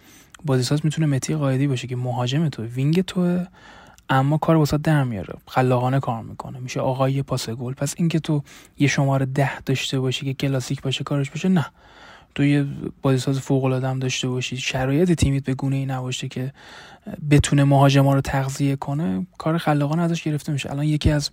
[0.45, 3.41] بازیساز می‌تونه مهدی قایدی باشه که مهاجم تو wing تو
[4.09, 5.35] اما کار واسه در میاره.
[5.47, 6.59] خلاقانه کار می‌کنه.
[6.59, 7.75] میشه آقای پاس گل.
[7.75, 8.43] پس اینکه تو
[8.79, 11.67] یه شماره ده داشته باشی که کلاسیک باشه کارش باشه نه.
[12.35, 12.67] تو یه
[13.03, 14.57] بازیساز فوق العاده هم داشته باشی.
[14.57, 16.53] شرایط تیمیت به گونه ای نباشه که
[17.31, 20.71] بتونه مهاجما رو تغذیه کنه کار خلاقانه ازش گرفته میشه.
[20.71, 21.31] الان یکی از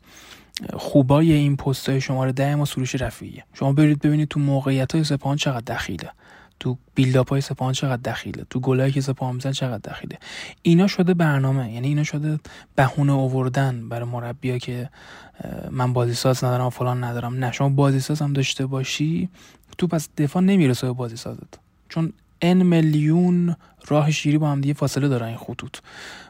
[0.74, 3.44] خوبای این پست های شماره ده ما سروش رفیعیه.
[3.54, 6.10] شما برید ببینید تو موقعیت های سپاهان چقدر دخیله.
[6.60, 8.46] تو بیلداپ های سپاهان چقدر دخیله.
[8.50, 10.18] تو گلایی که سپاهان میزن چقدر دخیله.
[10.62, 12.40] اینا شده برنامه یعنی اینا شده
[12.76, 14.90] بهونه آوردن برای مربیا که
[15.72, 17.36] من بازی ساز ندارم فلان ندارم.
[17.36, 19.30] نه شما بازی ساز هم داشته باشی
[19.78, 21.60] تو پس دفاع نمی‌رسه به بازی سازت.
[21.90, 23.56] چون ان میلیون
[23.88, 25.78] راه شیری با هم دیگه فاصله دارن این خطوط.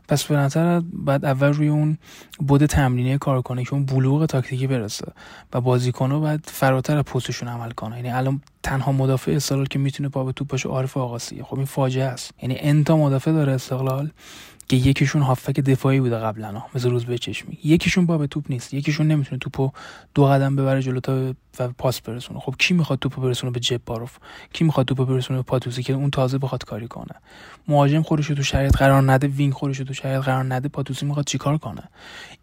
[0.08, 1.98] پس به نظر بعد اول روی اون
[2.40, 5.12] بود تمرینی کار کنه که اون بلوغ تاکتیکی برسه
[5.54, 10.24] و بازیکن‌ها بعد فراتر پستشون عمل کنه یعنی الان تنها مدافع استقلال که می‌تونه پا
[10.24, 11.44] به توپ باشه عارف آقاسیه.
[11.44, 12.34] خب این فاجعه است.
[12.42, 14.10] یعنی انتا مدافع داره استقلال
[14.70, 16.62] که یکیشون هافک دفاعی بوده قبلا.
[16.76, 17.58] مثل روز به چشمی.
[17.64, 18.74] یکیشون با به توپ نیست.
[18.74, 19.72] یکیشون نمی‌تونه توپو
[20.16, 22.40] دو قدم ببره جلو تا و پاس برسونه.
[22.40, 24.18] خب کی می‌خواد توپو برسونه به جباروف
[24.54, 27.16] کی می‌خواد توپو برسونه به پاتوسی که اون تازه بخواد کاری کنه.
[27.68, 31.58] مهاجم خودش تو شرایط قرار نده وینگ خودش تو شرایط قرار نده پاتوسی می‌خواد چیکار
[31.58, 31.84] کنه؟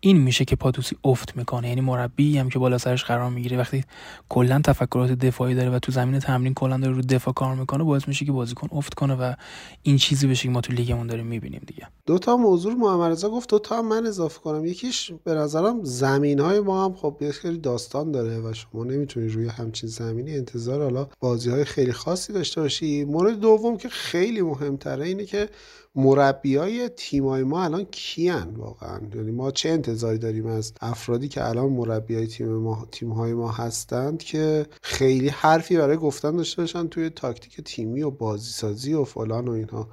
[0.01, 1.69] این میشه که پاتوسی افت می‌کنه.
[1.69, 3.85] یعنی مربی هم که بالا سرش قرار می‌گیره وقتی
[4.29, 8.09] کلا تفکرات دفاعی داره و تو زمین تمرین کلا داره رو دفاع کار می‌کنه باعث
[8.09, 9.35] میشه که بازیکن افت کنه و
[9.83, 11.89] این چیزی بشه که ما تو لیگمون داریم می‌بینیم دیگه.
[12.07, 14.65] دو تا موضوع محمد گفت دو تا من اضافه کنم.
[14.65, 19.49] یکیش به نظرم زمین های ما هم خب یه داستان داره و شما نمی‌تونی روی
[19.49, 23.05] همچین زمینی انتظار حالا بازی های خیلی خاصی داشته باشی.
[23.05, 25.49] مورد دوم که خیلی مهمتره اینه که
[25.95, 31.49] مربی های تیمای ما الان کیان واقعا؟ یعنی ما چه انتظاری داریم از افرادی که
[31.49, 36.63] الان مربی های تیم ما تیم های ما هستند که خیلی حرفی برای گفتن داشته
[36.63, 39.89] باشن توی تاکتیک تیمی و بازی سازی و فلان و اینها.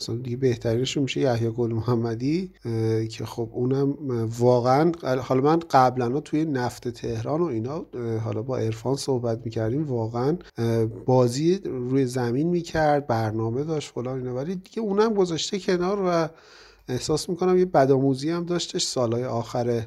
[0.00, 2.52] مثلا دیگه بهترینشون میشه یحیی گل محمدی
[3.10, 3.96] که خب اونم
[4.38, 7.86] واقعا حالا من قبلا توی نفت تهران و اینا
[8.24, 10.38] حالا با عرفان صحبت می‌کردیم واقعا
[11.06, 14.34] بازی روی زمین می‌کرد برنامه داشت فلان اینا.
[14.34, 16.28] ولی دیگه اونم گذاشته کنار و
[16.88, 19.86] احساس می‌کنم یه بدآموزی هم داشتش سالهای آخر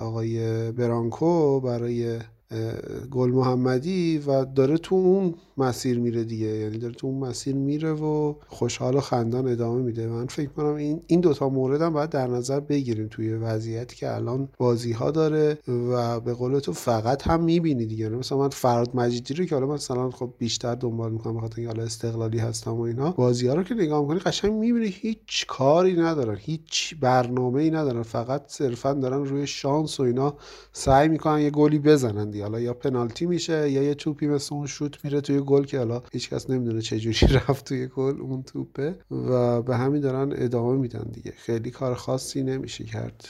[0.00, 2.18] آقای برانکو برای
[3.10, 6.46] گل محمدی و داره تو اون مسیر میره دیگه.
[6.46, 10.06] یعنی داره تو اون مسیر میره و خوشحال و خندان ادامه میده.
[10.06, 14.14] من فکر کنم این این دوتا مورد هم باید در نظر بگیریم توی وضعیتی که
[14.14, 18.04] الان بازی ها داره و به قول تو فقط هم می‌بینی دیگه.
[18.04, 21.72] یعنی مثلا من فراد مجیدی رو که حالا مثلا خب بیشتر دنبال می‌کنم بخاطر اینکه
[21.72, 25.96] حالا استقلالی هستم و اینا بازی ها رو که نگاه می‌کنی قشنگ می‌بینی هیچ کاری
[25.96, 26.36] ندارن.
[26.40, 28.02] هیچ برنامه ای ندارن.
[28.02, 30.34] فقط صرفا دارن روی شانس و اینا
[30.72, 32.44] سعی می‌کنن یه گلی بزنن دیگه.
[32.44, 36.02] حالا یا پنالتی میشه یا یه توپی مثل اون شوت میره توی گل که حالا
[36.12, 41.10] هیچکس نمی‌دونه چه جوری رفت توی گل اون توپه و به همین دارن ادامه میدن
[41.12, 41.32] دیگه.
[41.36, 43.28] خیلی کار خاصی نمیشه کرد.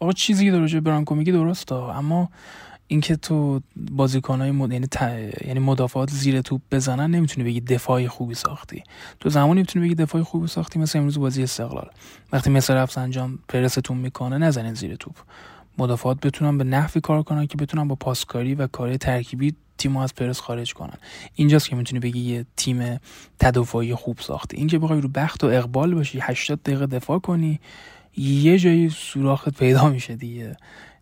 [0.00, 2.28] آقا چیزی که در برانکو میگی درسته اما
[2.90, 4.72] اینکه تو بازیکنهای مد...
[4.72, 5.02] یعنی, ت...
[5.46, 8.82] یعنی مدافعات زیر توپ بزنن نمی‌تونی بگی دفاعی خوبی ساختی.
[9.20, 11.90] تو زمانی می‌تونی بگی دفاعی خوبی ساختی مثل امروز بازی استقلال.
[12.32, 15.14] وقتی مثل رفسنجان پرستون می‌کنه نزنین زیر توپ.
[15.78, 20.14] مدافعات بتونن به نحوی کار کنن که بتونن با پاسکاری و کار ترکیبی تیم از
[20.14, 20.98] پرس خارج کنن.
[21.34, 23.00] اینجاست که می‌تونی بگی یه تیم
[23.38, 27.60] تدافعی خوب ساخته اینکه بخوای رو بخت و اقبال باشی 80 دقیقه دفاع کنی
[28.16, 30.56] یه جایی سوراخت پیدا میشه دیگه.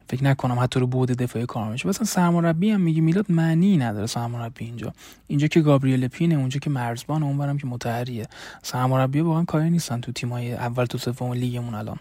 [0.08, 1.88] فکر نکنم حتی رو بود دفاعی کار میشه.
[1.88, 4.92] مثلا سرمربی هم میگه میلاد معنی نداره سرمربی اینجا.
[5.26, 8.28] اینجا که گابریل پینه اونجا که مرزبان اونورم که متحریه.
[8.62, 11.98] سرمربی واقعا کاری نیستن تو تیمای اول تو سوم لیگمون الان.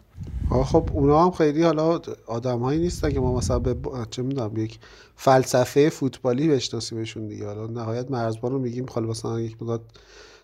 [0.49, 3.76] خب اونا هم خیلی حالا آدمهایی نیستن که ما مثلا به
[4.12, 4.80] چه می‌دونم یک
[5.16, 7.45] فلسفه فوتبالی بشناسیمشون دیگه.
[7.45, 9.82] حالا نهایت مرزبان رو میگیم خاله مثلا یک مدت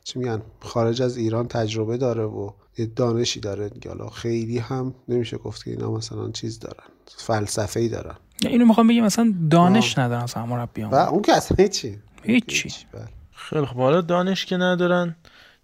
[0.03, 5.37] چی میگن خارج از ایران تجربه داره و یه دانشی داره حالا خیلی هم نمیشه
[5.37, 6.83] گفت که اینا مثلا چیز دارن.
[7.17, 8.15] فلسفه ای دارن
[8.45, 10.05] اینو می‌خوام بگم مثلا دانش آه.
[10.05, 10.89] ندارن اصلا مربیان.
[10.91, 11.97] و اون که اصلا هیچی.
[12.23, 12.69] هیچی.
[12.91, 13.07] بله.
[13.35, 15.15] خیلی خب حالا دانش که ندارن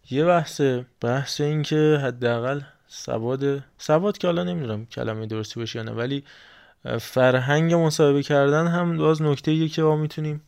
[0.09, 0.85] یه بحثه.
[1.01, 6.23] بحث این که حداقل سواد سواد که حالا نمی‌دونم کلمه درستی باشه یا نه ولی
[7.01, 10.41] فرهنگ مصاحبه کردن هم باز نکته که ما می‌تونیم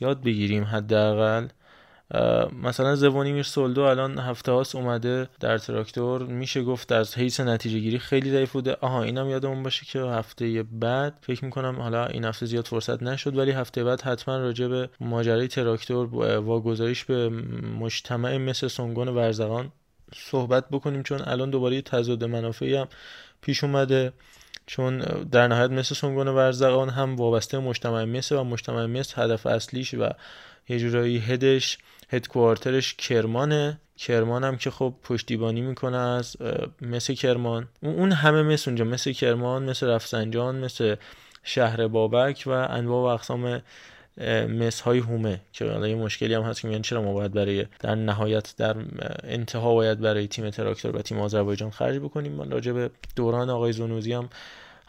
[0.00, 1.48] یاد بگیریم حداقل.
[2.62, 6.22] مثلا زوونیمیر سولدو الان هفته هاست اومده در تراکتور.
[6.22, 8.76] میشه گفت از حیث نتیجه گیری خیلی ضعیف بوده.
[8.80, 13.36] آها اینم یادمون باشه که هفته بعد فکر می‌کنم حالا این هفته زیاد فرصت نشد
[13.36, 16.06] ولی هفته بعد حتما راجع به ماجرای تراکتور
[16.38, 17.28] واگذاریش به
[17.78, 19.72] مجتمع مثل سنگون ورزقان
[20.14, 22.88] صحبت بکنیم چون الان دوباره تضاد منافعی هم
[23.40, 24.12] پیش اومده.
[24.66, 24.98] چون
[25.32, 30.08] در نهایت مثل سنگون ورزقان هم وابسته مجتمع مثل و مجتمع مثل هدف اصلیش و
[30.68, 31.78] یه جورایی هدش
[32.08, 33.80] هدکوارترش کرمانه.
[33.96, 36.36] کرمان هم که خب پشتیبانی می‌کنه از
[36.82, 37.68] مثل کرمان.
[37.82, 40.96] اون همه مثل اونجا مثل کرمان مثل رفسنجان مثل
[41.42, 43.62] شهر بابک و انواع و اقسام
[44.48, 47.66] مس های هومه که حالا یه مشکلی هم هست که میگن چرا ما باید برای
[47.80, 48.76] در نهایت در
[49.24, 52.32] انتها باید برای تیم تراکتور و تیم آذربایجان خرج بکنیم.
[52.32, 54.28] من راجع به دوران آقای زونوزی هم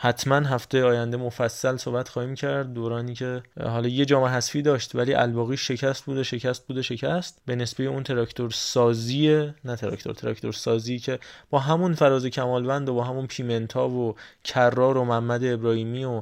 [0.01, 2.73] حتما هفته آینده مفصل صحبت خواهیم کرد.
[2.73, 7.41] دورانی که حالا یه جام حذفی داشت ولی الباقی شکست بوده شکست بوده شکست.
[7.45, 11.19] به نسبه اون تراکتور سازی نه تراکتور تراکتور سازی که
[11.49, 16.21] با همون فراز کمالوند و با همون پیمنتا و کرار و محمد ابراهیمی و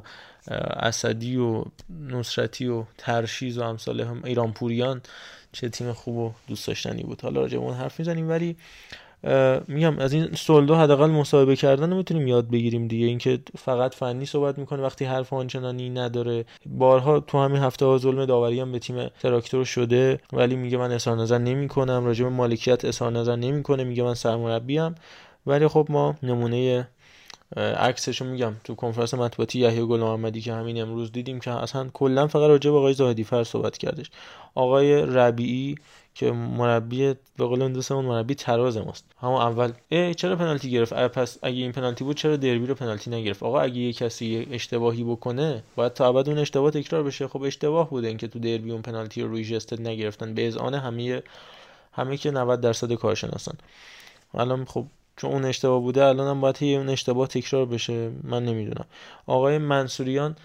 [0.76, 1.64] اسدی و
[2.00, 5.00] نصرتی و ترشیز و امثال هم ایران پوریان
[5.52, 7.20] چه تیم خوب و دوست داشتنی بود.
[7.20, 8.28] حالا راجع اون حرف می‌زنیم.
[8.28, 8.56] ولی
[9.68, 13.06] میگم از این سولدو حداقل مصاحبه کردن می‌تونیم یاد بگیریم دیگه.
[13.06, 16.44] اینکه فقط فنی صحبت می‌کنه وقتی حرف آنچنانی نداره.
[16.66, 20.20] بارها تو همین هفته ها ظلم داوری هم به تیم تراکتور شده.
[20.32, 22.04] ولی میگه من اظهار نظر نمی‌کنم.
[22.04, 23.84] راجع به مالکیت اظهار نظر نمی‌کنه.
[23.84, 24.80] میگه من سرمربی
[25.46, 26.88] ولی خب ما نمونه
[27.56, 28.54] عکسشو میگم.
[28.64, 32.70] تو کنفرانس مطبوعاتی یحیی گل محمدی که همین امروز دیدیم که اصلا کلا فقط راجع
[32.70, 34.10] به آقای زاهدی فر صحبت کردش.
[34.54, 35.74] آقای ربیعی
[36.14, 39.04] که مربی به قول دوستمون مربی تراز ماست.
[39.20, 43.10] همون اول ای چرا پنالتی گرفت؟ پس اگه این پنالتی بود چرا دربی رو پنالتی
[43.10, 47.28] نگرفت؟ آقا اگه یه کسی اشتباهی بکنه باید تا ابد اون اشتباه تکرار بشه.
[47.28, 50.34] خب اشتباه بوده اینکه تو دربی اون پنالتی رو روی جست نگرفتن.
[50.34, 51.22] به اذعان همه
[51.92, 53.54] همه که 90 درصد کارشناسان.
[54.34, 54.86] الان خب
[55.18, 58.10] چون اون اشتباه بوده الان هم باید اون اشتباه تکرار بشه.
[58.24, 58.84] من نمی‌دونم.
[59.26, 60.36] آقای منصوریان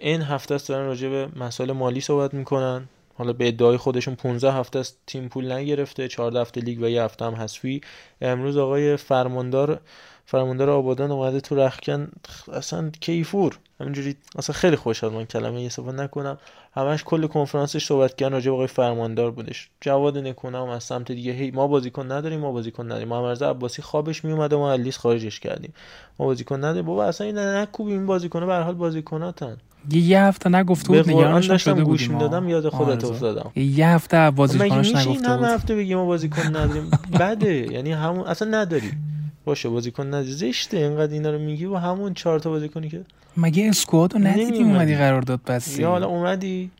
[0.00, 2.88] این هفته است دارن راجع به مسائل مالی صحبت می‌کنن.
[3.14, 7.02] حالا به ادعای خودشون 15 هفته است تیم پول نگرفته 14 هفته لیگ و یه
[7.02, 7.80] هفته هم حذفی.
[8.20, 9.80] امروز آقای فرماندار
[10.24, 12.08] فرماندار آبادان اومده تو رخکن
[12.52, 13.58] اصلا کیفور.
[13.80, 16.38] همینجوری اصلا خیلی خوشحال من کلمه استفاده نکنم.
[16.74, 19.68] همش کل کنفرانسش صحبت کردن راجع به فرماندار بودش.
[19.80, 23.08] جواد نکونه هم از سمت دیگه هی ما بازیکن نداریم ما بازیکن نداریم.
[23.08, 25.74] محمد عباسی خوابش میومد و ما لیست خارجش کردیم.
[26.18, 26.84] ما بازیکن نداریم.
[26.84, 29.56] بابا اصلا این نکوب این بازیکنه به هر حال بازیکناتن.
[29.90, 33.50] یه هفته نگفته بود نگرانش داشتم گوش می‌دادم یاد خودت افتادم.
[33.56, 35.44] یه هفته بازیکناش نگفته بود.
[35.44, 37.72] این هفته بگیم ما بازیکن نداریم؟ بده.
[37.72, 38.92] یعنی همون اصلا نداری
[39.46, 43.04] باشه بازیکن زشته اینقدر اینا رو میگی و همون چهار تا بازیکنی که
[43.36, 46.70] مگه اسکواد رو ندیدی اومدی قرار داد بسی؟ یا حالا اومدی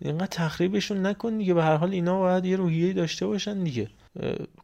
[0.00, 3.88] اینقدر تخریبشون نکن دیگه به هر حال اینا باید یه روحیه داشته باشن دیگه.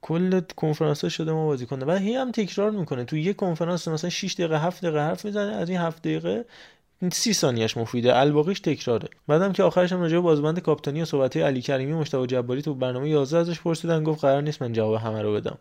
[0.00, 3.04] کل کنفرانس شده ما بازی کنه و هی هم تکرار می‌کنه.
[3.04, 6.44] تو یه کنفرانس مثلا 6 دقیقه 7 دقیقه حرف می‌زنه از این 7 دقیقه
[7.12, 8.16] سی ثانیهش مفیده.
[8.16, 9.08] الباقیش تکراره.
[9.28, 12.74] بعدم که آخرش هم راجع به بازبند کاپیتانی و صحبت علی کریمی مشتاق جباری تو
[12.74, 15.58] برنامه 11 ازش پرسیدن گفت قرار نیست من جواب همه رو بدم.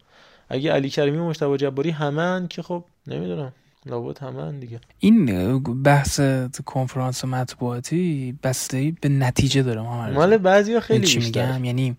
[0.49, 3.53] اگه علی کریمی و مشتاق جباری همن که خب نمی‌دونم
[3.85, 4.79] لابد همه دیگه.
[4.99, 6.21] این بحث
[6.65, 11.95] کنفرانس مطبوعاتی بسته به نتیجه داره مال بعضیا خیلی چی میگم؟ یعنی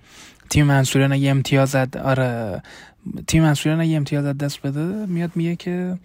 [0.50, 2.62] تیم منصوریان اگه امتیاز آره
[3.26, 5.98] تیم منصوریان اگه امتیاز دست بده میاد میگه که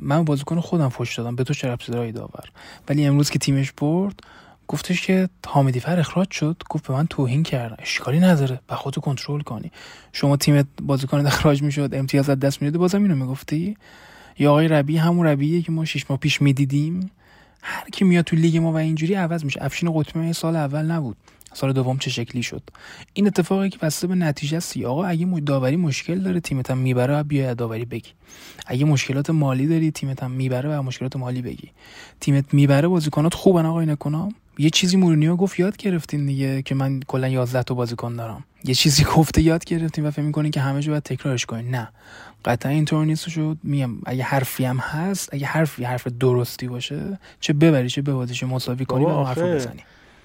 [0.00, 2.50] من بازیکن خودم فوش دادم به تو چه ربطی داره داور؟
[2.88, 4.20] ولی امروز که تیمش برد
[4.68, 9.00] گفتش که حامدی فر اخراج شد گفت به من توهین کرد اشکالی نداره به خودتو
[9.00, 9.70] کنترل کنی.
[10.12, 13.76] شما تیمت بازیکن اخراج می‌شد امتیاز از دست می‌دادی بازم اینو می‌گفتی؟
[14.38, 17.10] یا آقای ربی همون ربیه که ما شش ماه پیش می‌دیدیم.
[17.62, 19.64] هر کی میاد تو لیگ ما و اینجوری عوض میشه.
[19.64, 21.16] افشین قطبی سال اول نبود.
[21.52, 22.62] سال دوم چه شکلی شد؟
[23.12, 27.22] این اتفاقی که بسته به نتیجه است آقا اگه داوری مشکل داره تیمت هم می‌بره
[27.22, 28.10] بیا داوری بگی.
[28.66, 31.70] اگه مشکلات مالی داری تیمت هم می‌بره و مشکلات مالی بگی.
[32.20, 36.74] تیمت می‌بره بازیکنات خوبن آقا این کنم یه چیزی مورینیو گفت یاد گرفتین دیگه که
[36.74, 38.44] من کلا 11 تا بازیکن دارم.
[38.64, 41.70] یه چیزی گفته یاد گرفتین و فکر می‌کنین که همه جو باید تکرارش کنین.
[41.70, 41.88] نه.
[42.44, 47.52] قطعا اینطور نیست شد میگم اگه حرفی هم هست اگه حرفی حرف درستی باشه چه
[47.52, 49.82] ببری چه ببازی چه مساوی کنی و حرف بزنی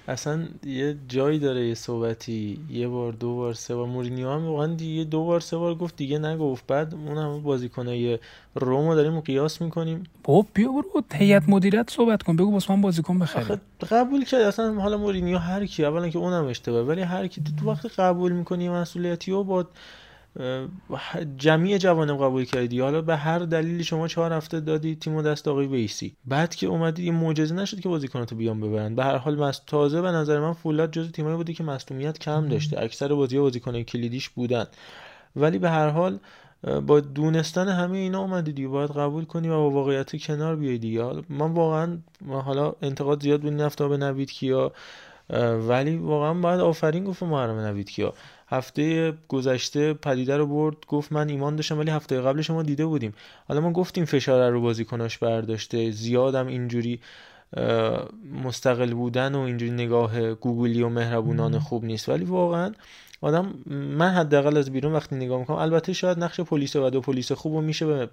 [0.08, 3.88] اصلا یه جایی داره یه صحبتی یه بار دو بار سه بار.
[3.88, 6.68] مورینیو هم واقعا دیگه دو بار سه بار گفت دیگه نگفت.
[6.68, 8.20] بعد اون هم بازیکنای
[8.56, 10.04] رومو داریم قیاس می‌کنیم.
[10.24, 12.36] بابا بیا برو هیئت مدیریت صحبت کن.
[12.36, 13.60] بگو واسه من بازیکن بخره.
[13.91, 14.41] قبول کرد.
[14.41, 18.32] اصلا حالا مورینیو هر کی اولا که اونم اشتباه ولی هر کی تو وقتی قبول
[18.32, 19.66] می‌کنی مسئولیتی و با
[21.38, 22.79] جمعی جوانم قبول کردی.
[22.79, 26.15] حالا به هر دلیلی شما چهار هفته دادی تیمو دست آقای ویسی.
[26.25, 28.95] بعد که اومدی یه معجزه نشد که بازیکناتو بیان ببرن.
[28.95, 32.47] به هر حال مست تازه به نظر من فولاد جز تیمایی بودی که مصونیت کم
[32.47, 32.81] داشته.
[32.81, 34.65] اکثر بازی بازیکن کلیدیش بودن.
[35.36, 36.19] ولی به هر حال
[36.88, 38.67] با دونستن همه اینا اومدی دیگه.
[38.67, 41.03] باید قبول کنی و با واقعیت کنار بیای دیگه.
[41.29, 41.97] من واقعا
[42.29, 44.71] حالا انتقاد زیاد بود نفتا به نوید کیا.
[45.67, 48.13] ولی واقعا باید آفرین گفت محرم نوید کیا.
[48.54, 53.14] هفته گذشته پدیده رو برد گفت من ایمان داشتم ولی هفته قبلش ما دیده بودیم.
[53.47, 56.99] حالا ما گفتیم فشار رو بازیکناش برداشته زیادم اینجوری
[58.43, 62.10] مستقل بودن و اینجوری نگاه گوگلی و مهربونان خوب نیست.
[62.10, 62.74] ولی واقعا
[63.22, 67.32] آدم من حداقل از بیرون وقتی نگاه می‌کنم البته شاید نقش پلیس و دو پلیس
[67.32, 68.10] خوب و میشه به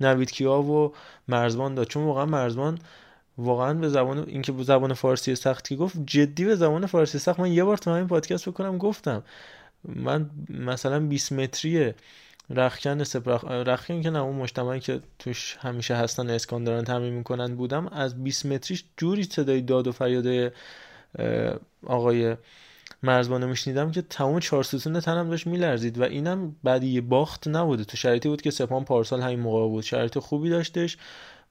[0.00, 0.92] نوید کیا و
[1.28, 1.86] مرزبان داد.
[1.86, 2.78] چون واقعا مرزبان
[3.38, 7.40] واقعا به زبان اینکه به زبان فارسی سخت که گفت جدی به زبان فارسی سخت.
[7.40, 9.22] من یه بار تو همین پادکست بکنم گفتم
[9.88, 11.92] من مثلا 20 متری
[12.50, 17.54] رخکن سپرخ رخکن که نه اون مجتمعی که توش همیشه هستن اسکان دارن تمرین می‌کنن
[17.54, 20.52] بودم از 20 متریش جوری صدای داد و فریاد
[21.86, 22.36] آقای
[23.02, 27.84] مرزبانو میشنیدم که تمام چهار ستون تنم داشت میلرزید و اینم بعد یه باخت نبوده.
[27.84, 29.84] تو شرایطی بود که سپان پارسال همین موقع بود.
[29.84, 30.96] شرایط خوبی داشتش.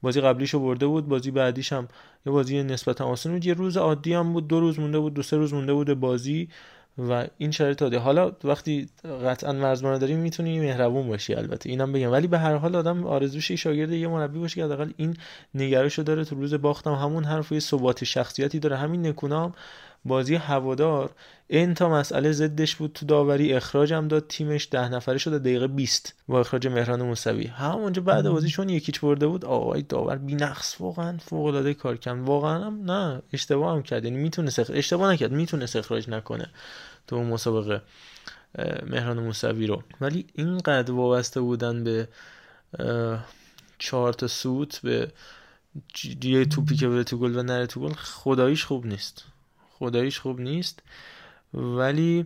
[0.04, 1.88] بازی قبلیشو برده بود بازی بعدیش هم
[2.26, 3.45] یه بازی نسبتا آسان بود.
[3.45, 6.49] یه روز عادی هم بود دو روز مونده بود دو سه روز مونده بود بازی
[6.97, 7.95] و این شرایط عادی.
[7.95, 8.89] حالا وقتی
[9.26, 12.12] قطعا مرزبان داری می‌تونی مهربون باشی البته اینم بگم.
[12.12, 15.18] ولی به هر حال آدم آرزوش شاگرد یه مربی باشه که حداقل این
[15.56, 16.26] نگرشو داره.
[16.26, 18.78] تو روز باختم همون حرف ثبات شخصیتی داره.
[18.78, 19.54] همین نکونام
[20.06, 21.12] بازی هوادار
[21.47, 26.16] این تا مسئله زدش بود تو داوری اخراجم داد تیمش ده نفره شده دقیقه 20
[26.28, 27.47] با اخراج مهران موسوی.
[27.47, 32.20] همونجا بعد بازی چون یکیچ برده بود آقای داور نقص واقعا فوق العاده کار کرد.
[32.20, 34.06] واقعا هم نه اشتباه هم کرد.
[34.06, 36.49] یعنی می‌تونه اشتباه نکرد می‌تونه اخراج نکنه
[37.08, 37.82] تو اون مسابقه
[38.86, 39.84] مهران موسوی رو.
[40.01, 42.08] ولی اینقدر وابسته بودن به
[43.80, 45.12] چهار تا سوت به
[46.24, 49.26] یه توپی که بره تو گل و نره تو گل خداییش خوب نیست.
[49.84, 50.79] خداییش خوب نیست.
[51.53, 52.25] ولی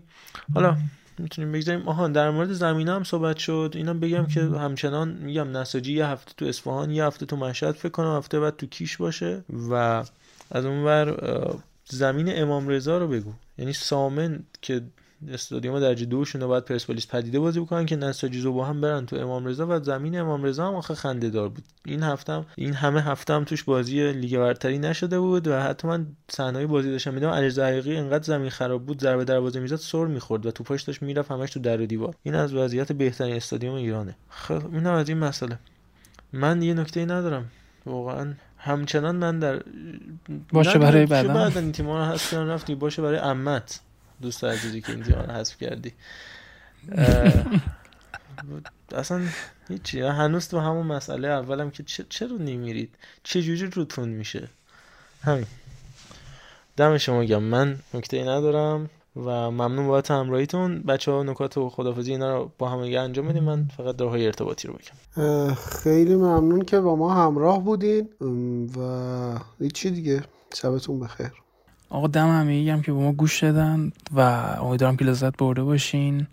[0.54, 0.78] حالا
[1.18, 1.88] می‌تونیم بگذاریم.
[1.88, 3.74] آها در مورد زمینه هم صحبت شد.
[3.76, 7.90] اینا بگم که همچنان میگم نساجی یه هفته تو اصفهان یه هفته تو مشهد فکر
[7.90, 9.44] کنم هفته بعد تو کیش باشه.
[9.70, 9.74] و
[10.52, 11.18] از اونور
[11.86, 13.34] زمین امام رضا رو بگو.
[13.58, 14.82] یعنی سامن که
[15.30, 19.16] استادیوم درجه دوشون رو باید پرسپولیس پدیده بازی بکنن که نساجی با هم برن تو
[19.16, 21.64] امام رضا و زمین امام رضا هم آخه خنده دار بود.
[21.86, 26.08] این هفته این همه هفته هم توش بازی لیگ برتری نشده بود و حتی من
[26.30, 30.52] صحنه بازی داشتم میدم حقیقی انقدر زمین خراب بود ضربه دروازه می‌زد سر می‌خورد و
[30.52, 32.16] توپاش داشت می‌رفت همش تو در و دیوار.
[32.24, 34.16] این از وضعیت بهترین استادیوم ایرانه.
[34.30, 35.60] خب این از این مسئله.
[36.34, 37.46] من یه نکته ندارم.
[37.86, 39.62] واقعا همچنان من در
[40.54, 41.34] باشه برای بعدا.
[41.34, 43.80] بعد این تیم‌ها رو هست رفتی باشه برای عمت
[44.22, 45.94] دوست عزیزی که این تیم رو حذف کردی.
[48.96, 49.22] اصلا
[49.68, 54.50] هیچی هنوز تو همون مسئله اولم که چرا نمیرید چه جوری روتون میشه؟
[55.24, 55.46] همین.
[56.78, 60.82] دم شما گم من نکته ندارم و ممنون بابت همراهیتون.
[60.82, 64.68] بچه ها نکات و خدافزی اینا رو با هم انجام میدیم من فقط های ارتباطی
[64.68, 65.54] رو بگم.
[65.54, 68.10] خیلی ممنون که با ما همراه بودین.
[68.78, 70.24] و هیچی دیگه.
[70.54, 71.32] شبتون بخیر.
[71.90, 74.20] آقا دم همه هم که به ما گوش دادن و
[74.62, 76.28] امیدوارم که لذت برده باشین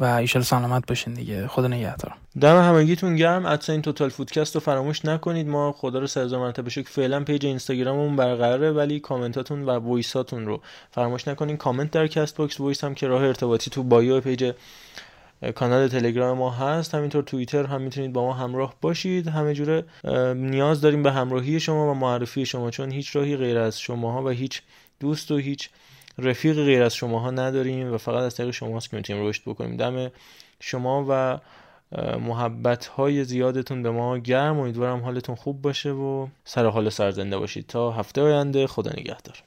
[0.00, 1.46] و ایشال سلامت باشین دیگه.
[1.46, 2.14] خدا نگهدار.
[2.40, 3.46] دم همگیتون گرم.
[3.46, 5.48] اتسا این توتال فوتکست رو فراموش نکنید.
[5.48, 10.46] ما خدا رو سه مرتبه شکر فعلا page اینستاگراممون برقراره ولی کامنتاتون و voice اتون
[10.46, 10.60] رو
[10.90, 11.56] فراموش نکنین.
[11.56, 14.52] کامنت در Castbox voice هم که راه ارتباطی تو bio page
[15.54, 16.94] کانال تلگرام ما هست.
[16.94, 19.28] همینطور توییتر هم می‌تونید با ما همراه باشید.
[19.28, 19.84] همه جوره
[20.34, 24.28] نیاز داریم به همراهی شما و معرفی شما چون هیچ راهی غیر از شماها و
[24.28, 24.62] هیچ
[25.00, 25.70] دوست و هیچ
[26.18, 29.76] رفیق غیر از شماها نداریم و فقط از طریق شماست که می‌تونیم رشد بکنیم.
[29.76, 30.10] دم
[30.60, 31.38] شما و
[32.18, 34.58] محبت های زیادتون به ما گرم.
[34.58, 37.66] امیدوارم حالتون خوب باشه و سر حال سرزنده باشید.
[37.66, 39.42] تا هفته آینده خدا نگهدار.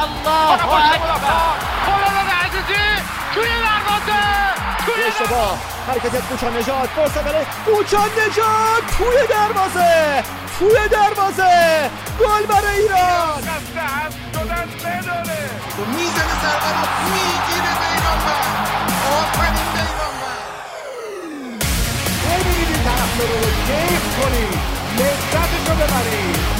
[0.00, 1.28] الله اکبر
[1.86, 2.84] خالد عزیزی
[3.34, 4.22] توی دروازه
[4.86, 10.24] توی اشتباه حرکت کوچا نجات فرصت برای کوچا نجات توی دروازه
[10.58, 11.90] توی دروازه
[12.20, 13.42] گل برای ایران
[15.96, 19.79] می‌زنه ضربه رو می‌گیره بیرانوند آفرین
[23.20, 24.58] رو کیف کنید
[24.98, 26.59] لذتش ببرید